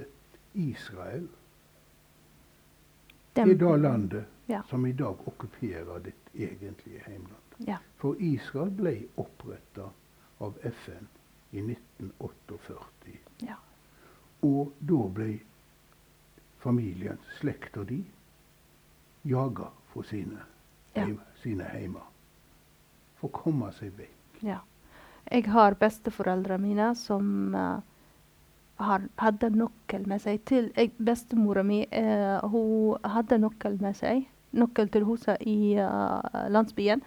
[0.54, 1.28] Israel
[3.44, 4.64] Dem- er da landet Ja.
[4.70, 7.56] som i dag okkuperer ditt egentlige heimland.
[7.58, 7.78] Ja.
[7.98, 9.90] For Israel ble oppretta
[10.40, 11.08] av FN
[11.52, 13.18] i 1948.
[13.40, 13.56] Ja.
[14.42, 15.40] Og da ble
[16.60, 18.04] familien, slekta di,
[19.22, 20.40] jaga fra sine,
[20.96, 22.04] heim, sine heimer.
[23.20, 24.42] For å komme seg vekk.
[24.46, 24.60] Ja.
[25.30, 27.80] Jeg har besteforeldrene mine som eh,
[28.80, 34.26] har, hadde nøkkel med seg til Bestemora mi eh, hun hadde nøkkel med seg.
[34.52, 37.04] Nøkkel til huset i uh, landsbyen.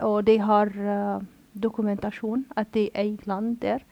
[0.00, 1.20] Og de har uh,
[1.60, 3.84] dokumentasjon at de eier land der.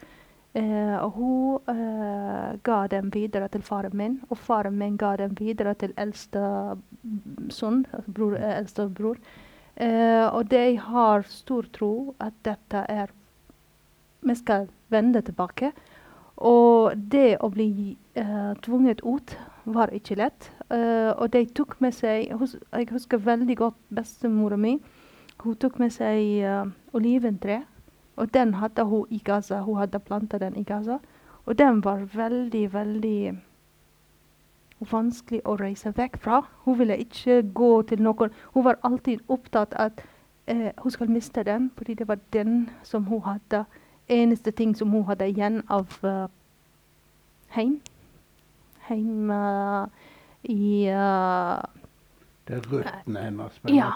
[0.55, 5.73] Eh, hun eh, ga dem videre til faren min, og faren min ga dem videre
[5.75, 6.43] til eldste
[7.51, 9.19] sønn, altså bror, eh, eldste bror.
[9.75, 13.11] Eh, og de har stor tro at dette er
[14.25, 15.73] Vi skal vende tilbake.
[16.37, 20.51] Og det å bli uh, tvunget ut var ikke lett.
[20.71, 24.81] Uh, og de tok med seg hus Jeg husker veldig godt bestemora mi.
[25.45, 27.63] Hun tok med seg uh, oliventre.
[28.17, 29.63] Og den hadde hun i Gaza.
[29.63, 30.99] Hun hadde planta den i Gaza.
[31.47, 33.35] Og den var veldig, veldig
[34.91, 36.43] vanskelig å reise vekk fra.
[36.65, 38.35] Hun ville ikke gå til noen.
[38.55, 40.05] Hun var alltid opptatt av at
[40.83, 43.65] hun skal miste den, fordi det var den som hun hadde.
[44.09, 46.27] Eneste ting som hun hadde igjen av uh,
[47.57, 47.81] heim.
[48.89, 49.87] Heim uh,
[50.43, 51.63] i uh,
[52.45, 53.61] Det er røttene hennes.
[53.65, 53.93] en Ja,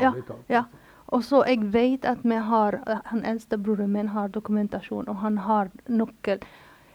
[0.00, 0.12] ja,
[0.48, 0.62] ja.
[1.08, 5.36] Og så jeg vet at vi har, han eldste broren min har dokumentasjon, og han
[5.38, 6.40] har nøkkel.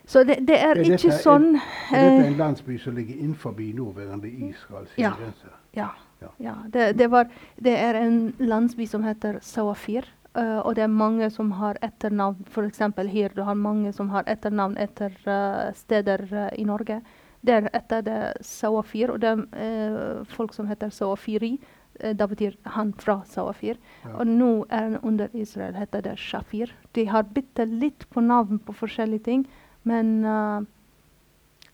[0.05, 1.45] Så det, det er, Er dette- ikke er- sånn
[1.93, 5.13] Er dette eh, en landsby som ligger innenfor nåværende Israels Ja.
[5.15, 5.47] grense?
[5.75, 5.87] Ja.
[6.21, 6.27] Ja.
[6.39, 7.29] ja det, det, var,
[7.63, 10.03] det er en landsby som heter Sawafir.
[10.35, 12.45] Eh, og det er mange som har etternavn.
[12.47, 12.79] F.eks.
[13.11, 17.01] her du har mange som har etternavn etter uh, steder uh, i Norge.
[17.41, 21.55] Der etter det Sawafir, og det er folk som heter Sawafiri.
[22.01, 23.79] Det betyr han fra Sawafir.
[24.05, 24.13] Ja.
[24.21, 26.69] Og nå er han under Israel, heter det Shafir.
[26.93, 29.47] De har bitte litt på navn på forskjellige ting,
[29.83, 30.21] men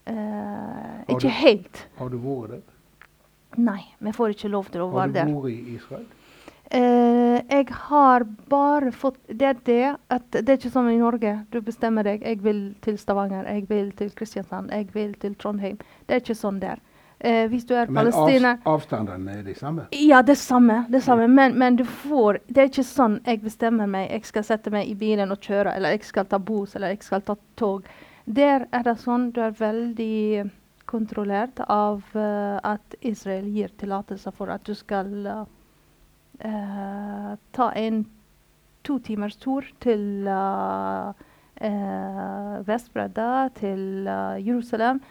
[0.07, 1.87] ikke du- helt.
[1.99, 2.63] Har du vært der?
[3.57, 5.25] Nei, vi får ikke lov til å være der.
[5.25, 6.07] Har du vært i Israel?
[6.71, 11.45] Eh, jeg har bare fått Det er det at det er ikke som i Norge.
[11.51, 12.25] Du bestemmer deg.
[12.25, 15.77] Jeg vil til Stavanger, jeg vil til Kristiansand, jeg vil til Trondheim.
[16.05, 16.81] Det er ikke sånn der.
[17.19, 19.87] Eh, hvis du er Men palestiner Men avstandene er de samme?
[19.91, 20.85] Ja, det samme.
[20.89, 21.27] det samme.
[21.27, 24.11] Men, men du får Det er ikke sånn jeg bestemmer meg.
[24.11, 27.03] Jeg skal sette meg i bilen og kjøre, eller jeg skal ta buss, eller jeg
[27.03, 27.87] skal ta tog.
[28.25, 30.51] Der er det sånn du er veldig
[30.85, 35.45] kontrollert av uh, at Israel gir tillatelse for at du skal eh,
[36.39, 38.05] ta en
[38.85, 41.13] to timers tur til uh,
[42.67, 45.01] Vestbredda, til eh, Jerusalem.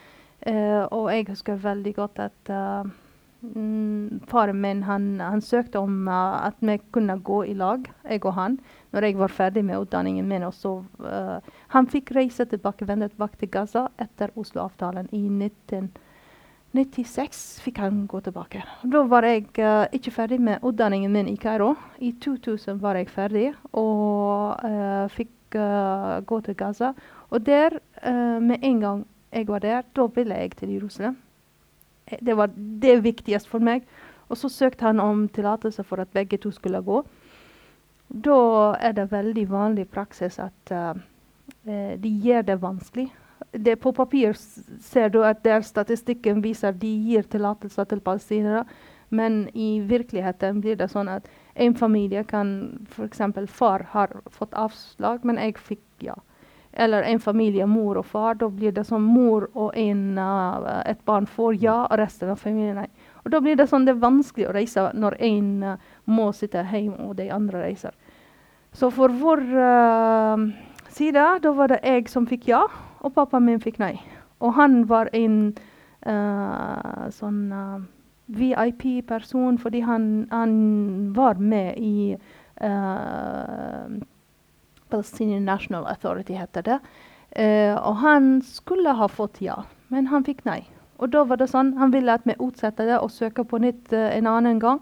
[0.47, 2.91] Eh, og jeg husker veldig godt at eh,
[3.43, 8.25] mm, faren min han, han søkte om uh, at vi kunne gå i lag, jeg
[8.25, 8.59] og han,
[8.93, 10.47] når jeg var ferdig med utdanningen min.
[10.47, 15.27] Og så, eh, han fikk reise tilbake, vende tilbake til Gaza etter Oslo-avtalen i
[16.77, 17.61] 1996.
[17.65, 18.63] fikk han gå tilbake.
[18.85, 21.75] Da var jeg uh, ikke ferdig med utdanningen min i Kairo.
[21.99, 26.93] I 2000 var jeg ferdig og uh, fikk uh, gå til Gaza.
[27.31, 27.81] Og der,
[28.41, 31.17] med en gang jeg var der, da ville jeg til Jerusalem.
[32.23, 33.83] Det var det viktigste for meg.
[34.29, 37.03] Og så søkte han om tillatelse for at begge to skulle gå.
[38.09, 38.39] Da
[38.79, 40.73] er det veldig vanlig praksis at
[41.67, 43.11] de gjør det vanskelig.
[43.53, 48.65] Det på papir ser du at der statistikken viser de gir tillatelse til palestinere,
[49.09, 52.49] men i virkeligheten blir det sånn at en familie kan
[52.91, 53.21] F.eks.
[53.49, 56.17] far har fått avslag, men jeg fikk ja.
[56.77, 58.35] Eller en familie, mor og far.
[58.37, 62.43] Da blir det sånn mor og en, uh, et barn får ja, og resten av
[62.43, 62.91] familien nei.
[63.25, 66.67] Og da blir det sånn det er vanskelig å reise når en uh, må sitte
[66.69, 67.97] hjemme og de andre reiser.
[68.77, 70.45] Så for vår uh,
[70.93, 72.67] side, da var det jeg som fikk ja,
[73.01, 73.95] og pappaen min fikk nei.
[74.45, 75.39] Og han var en
[76.07, 77.81] uh, sånn uh,
[78.27, 80.55] VIP-person fordi han, han
[81.17, 83.99] var med i uh,
[84.91, 86.79] Palestinian National Authority, heter det.
[87.37, 90.63] Uh, og han skulle ha fått ja, men han fikk nei.
[90.97, 93.93] Og da var det sånn, Han ville at vi utsetter det og søker på nytt
[93.93, 94.81] eh, en annen gang.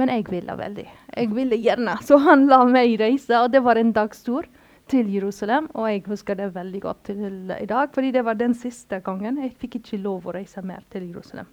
[0.00, 0.86] Men jeg ville veldig.
[1.16, 1.98] Jeg ville gjerne.
[2.00, 4.48] Så han la meg reise, og det var en dagstur
[4.90, 5.70] til Jerusalem.
[5.74, 7.24] Og jeg husker det veldig godt til
[7.56, 9.38] i dag, fordi det var den siste gangen.
[9.42, 11.48] Jeg fikk ikke lov å reise mer til Jerusalem.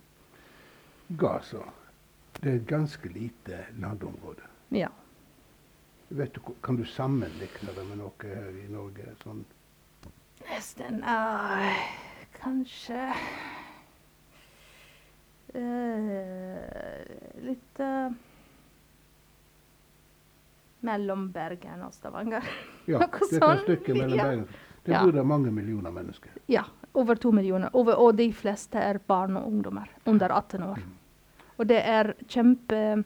[1.18, 1.64] Gaza.
[2.38, 4.46] Det er et ganske lite landområde.
[4.76, 4.90] Ja.
[6.10, 9.12] Vet du, kan du sammenligne det med noe her i Norge?
[9.24, 9.42] Sånn,
[10.48, 11.80] Nesten uh,
[12.38, 13.02] Kanskje
[15.58, 17.02] uh,
[17.44, 18.16] Litt eh,
[20.82, 22.44] mellom Bergen og Stavanger.
[22.88, 23.62] ja, Noe det er et sånn.
[23.64, 24.24] stykke mellom Ja.
[24.26, 24.48] Bergen.
[24.88, 25.04] Det Ja.
[25.04, 26.30] bor mange millioner mennesker.
[26.48, 26.64] Ja,
[26.96, 27.70] over to millioner.
[27.74, 30.80] Over, og de fleste er barn og ungdommer under 18 år.
[31.60, 33.04] Og det er kjempe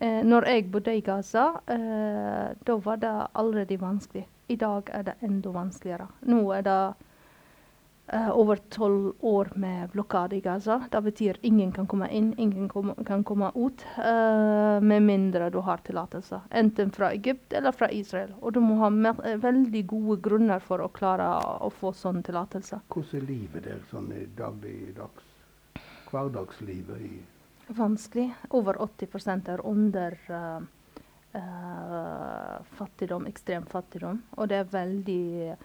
[0.00, 4.24] eh, Når jeg bodde i Gaza, eh, da var det allerede vanskelig.
[4.48, 6.06] I dag er det enda vanskeligere.
[6.22, 6.94] Nå er det
[8.32, 10.78] over tolv år med blokade i Gaza.
[10.90, 13.84] Det betyr ingen kan komme inn, ingen kom, kan komme ut.
[13.98, 16.40] uh, med mindre du har tillatelse.
[16.50, 18.34] Enten fra Egypt eller fra Israel.
[18.40, 18.88] Og du må ha
[19.24, 21.26] eh, veldig gode grunner for å klare
[21.60, 22.80] å få sånn tillatelse.
[22.88, 25.28] Hvordan er livet der sånn i dagligdags
[26.08, 27.18] hverdagslivet i
[27.68, 28.30] Vanskelig.
[28.56, 30.62] Over 80% er under uh,
[31.36, 34.22] uh, fattigdom, ekstrem fattigdom.
[34.40, 35.56] Og det er veldig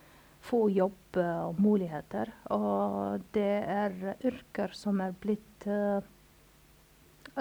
[0.44, 2.32] få jobb eh, og muligheter.
[2.56, 3.96] Og det er
[4.28, 6.04] yrker som er blitt uh,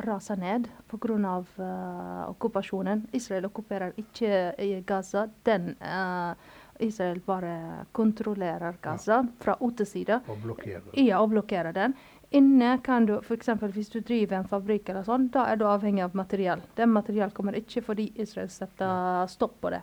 [0.06, 1.36] rasa ned pga.
[1.58, 3.06] Uh, okkupasjonen.
[3.12, 5.26] Israel okkuperer ikke Gaza.
[5.42, 6.34] Den uh,
[6.82, 10.20] Israel bare kontrollerer Gaza fra utesida.
[10.28, 10.82] Og blokkerer.
[10.98, 11.94] Ja, og blokkerer den.
[12.32, 13.50] Inne kan du f.eks.
[13.74, 16.62] hvis du driver en fabrikk, eller sånn, da er du avhengig av material.
[16.78, 19.82] Den materiell kommer ikke fordi Israel setter stopp på det.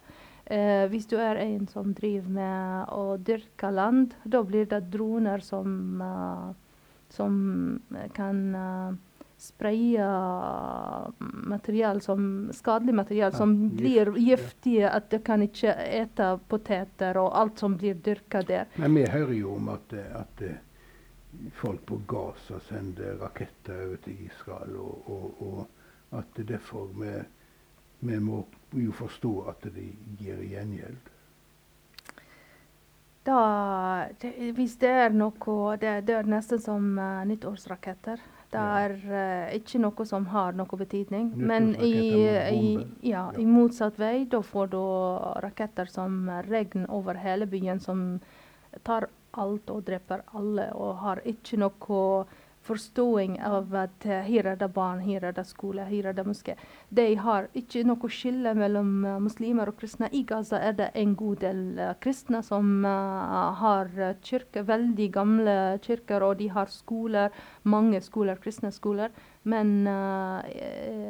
[0.50, 5.44] Eh, hvis du er en som driver med å dyrke land, da blir det droner
[5.46, 6.50] som, uh,
[7.14, 7.36] som
[8.18, 8.98] kan uh,
[9.40, 10.06] spraye
[11.22, 14.90] material som, skadelig material Ja, som gift, blir ja.
[14.90, 18.68] at du kan ikke ete poteter og alt som blir dyrka der.
[18.76, 20.60] Men vi hører jo om at, eh, at eh,
[21.56, 27.16] folk på Gaza sender raketter over til Israel, og, og, og at derfor vi,
[28.00, 30.98] vi må jo forstå at de gir gjengjeld.
[33.28, 33.40] Da,
[34.22, 38.22] det, hvis det er noe Det, det er nesten som uh, nyttårsraketter.
[38.50, 41.32] Det er uh, ikke noe som har noe betydning.
[41.38, 42.74] Men i, i,
[43.06, 43.38] ja, Ja.
[43.38, 44.82] i motsatt vei, da får du
[45.46, 48.20] raketter som regn over hele byen, som
[48.84, 52.26] tar alt og dreper alle, og har ikke noe
[52.70, 56.26] forståing av at eh, her er det barn, her er det skole, her er det
[56.28, 56.56] moské.
[56.94, 60.12] De har ikke noe skille mellom eh, muslimer og kristne.
[60.14, 63.90] I Gaza er det en god del eh, kristne som har
[64.26, 69.14] kirke, veldig gamle kirker, og de har skoler, mange skoler, kristne skoler.
[69.48, 70.44] Men uh,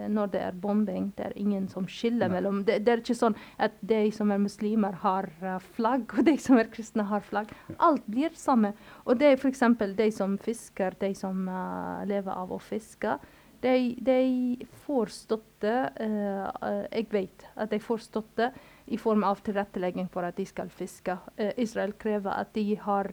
[0.09, 2.35] når det er bombing, det er ingen som skiller Nei.
[2.37, 6.27] mellom det, det er ikke sånn at de som er muslimer, har eh, flagg, og
[6.27, 7.51] de som er kristne, har flagg.
[7.81, 8.75] Alt blir samme.
[9.05, 9.65] Og det er f.eks.
[9.97, 13.17] de som fisker, de som uh, lever av å fiske.
[13.59, 18.53] De, de får støtte uh, Jeg vet at de får støtte
[18.87, 21.17] i form av tilrettelegging for at de skal fiske.
[21.59, 23.09] Israel krever at de har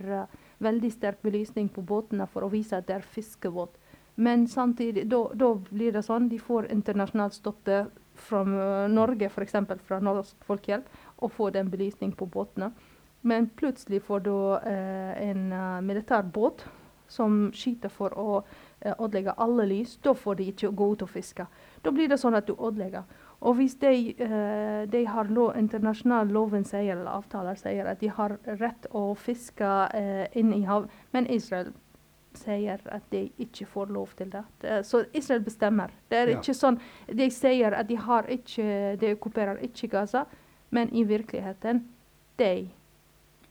[0.62, 3.74] veldig sterk belysning på båtene for å vise at det er fiskebåt.
[4.16, 7.84] Men samtidig, da blir det sånn de får internasjonal støtte
[8.16, 9.56] fra eh, Norge, f.eks.
[9.84, 10.88] fra Norsk Folkehjelp,
[11.20, 12.72] og får den belysning på båtene.
[13.26, 16.64] Men plutselig får du eh, en uh, militærbåt
[17.08, 18.30] som skyter for å
[18.80, 19.96] eh, ødelegge alle lys.
[20.02, 21.46] Da får de ikke gå ut og fiske.
[21.82, 23.06] Da blir det sånn at du ødelegger.
[23.46, 28.10] Og hvis de, eh, de har lov, internasjonal loven sier, eller avtaler sier at de
[28.10, 31.72] har rett å fiske eh, inn i hav, men Israel
[32.36, 34.44] sier at de ikke får lov til det.
[34.86, 35.88] så Israel bestemmer.
[36.10, 36.38] Det er Ja.
[36.40, 36.78] ikke sånn
[37.08, 40.24] De sier at de har ikke De okkuperer ikke Gaza,
[40.70, 41.84] men i virkeligheten
[42.38, 42.68] de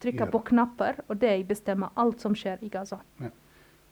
[0.01, 0.31] trykker Ja.
[0.31, 2.97] på knapper, og de bestemmer alt som skjer i Gaza.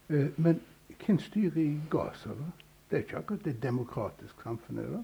[0.09, 0.59] Eh, Men
[0.99, 2.43] hvem styrer i Gaza, da?
[2.89, 4.99] Det er ikke akkurat det demokratiske samfunnet, da?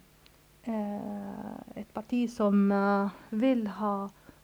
[1.80, 3.94] et parti som uh, vil ha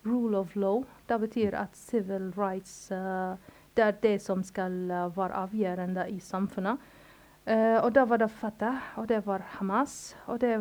[0.07, 0.83] rule of law.
[1.07, 3.37] Det betyr at civil rights uh,
[3.77, 6.79] det er det som skal være avgjørende i samfunnet.
[7.47, 10.17] Og da var det Fatah, og det var Hamas.
[10.27, 10.55] Og det,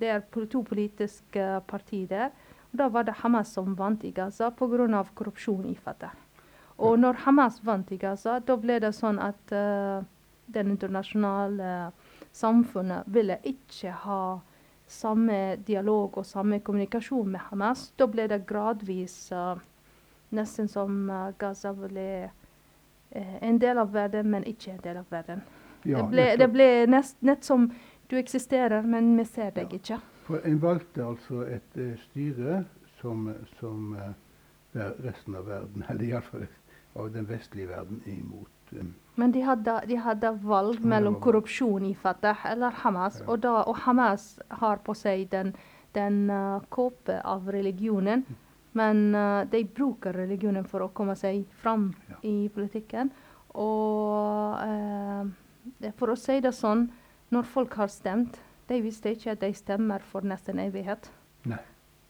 [0.00, 2.32] det er to politiske partier der.
[2.72, 5.04] Og da var det Hamas som vant i Gaza pga.
[5.14, 6.16] korrupsjon i Fatah.
[6.78, 10.04] Og når Hamas vant i Gaza, da ble det sånn at eh,
[10.54, 11.92] den internasjonale
[12.32, 14.20] samfunnet ville ikke ha
[14.88, 17.90] samme dialog og samme kommunikasjon med Hamas.
[17.98, 19.60] Da ble det gradvis uh,
[20.32, 25.10] nesten som uh, Gaza ble uh, en del av verden, men ikke en del av
[25.12, 25.44] verden.
[25.84, 27.68] Ja, det ble, det ble nest, nett som
[28.08, 29.78] du eksisterer, men vi ser deg Ja.
[29.78, 30.00] ikke.
[30.28, 32.64] For en valgte altså et eh, styre
[33.00, 33.30] som,
[33.60, 36.46] som eh, resten av verden, eller iallfall
[36.94, 38.50] av den vestlige verden, er imot.
[39.18, 43.20] Men de hadde, de hadde valg mellom korrupsjon i Fatah eller Hamas.
[43.26, 45.54] Og, da, og Hamas har på seg den,
[45.96, 48.22] den uh, kåpe av religionen.
[48.78, 52.20] Men uh, de bruker religionen for å komme seg fram Ja.
[52.22, 53.10] i politikken.
[53.58, 55.26] Og uh,
[55.98, 56.86] for å si det sånn,
[57.34, 58.38] når folk har stemt,
[58.68, 61.10] de visste ikke at de stemmer for nesten evighet.
[61.48, 61.58] Nei.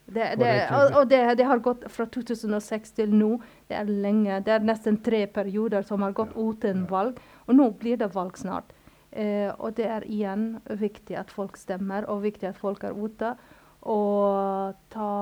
[0.09, 3.35] Det, det, det og, og det, det har gått fra 2006 til nå.
[3.69, 4.41] Det er lenge.
[4.47, 7.21] Det er nesten tre perioder som har gått Ja, uten valg.
[7.47, 8.73] Og nå blir det valg snart.
[9.13, 13.35] Eh, og det er igjen viktig at folk stemmer, og viktig at folk er ute
[13.89, 15.13] og ta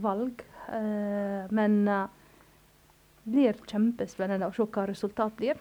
[0.00, 0.44] valg.
[0.68, 2.06] Eh, men eh,
[3.30, 5.60] blir kjempespennende å se hva resultatet blir.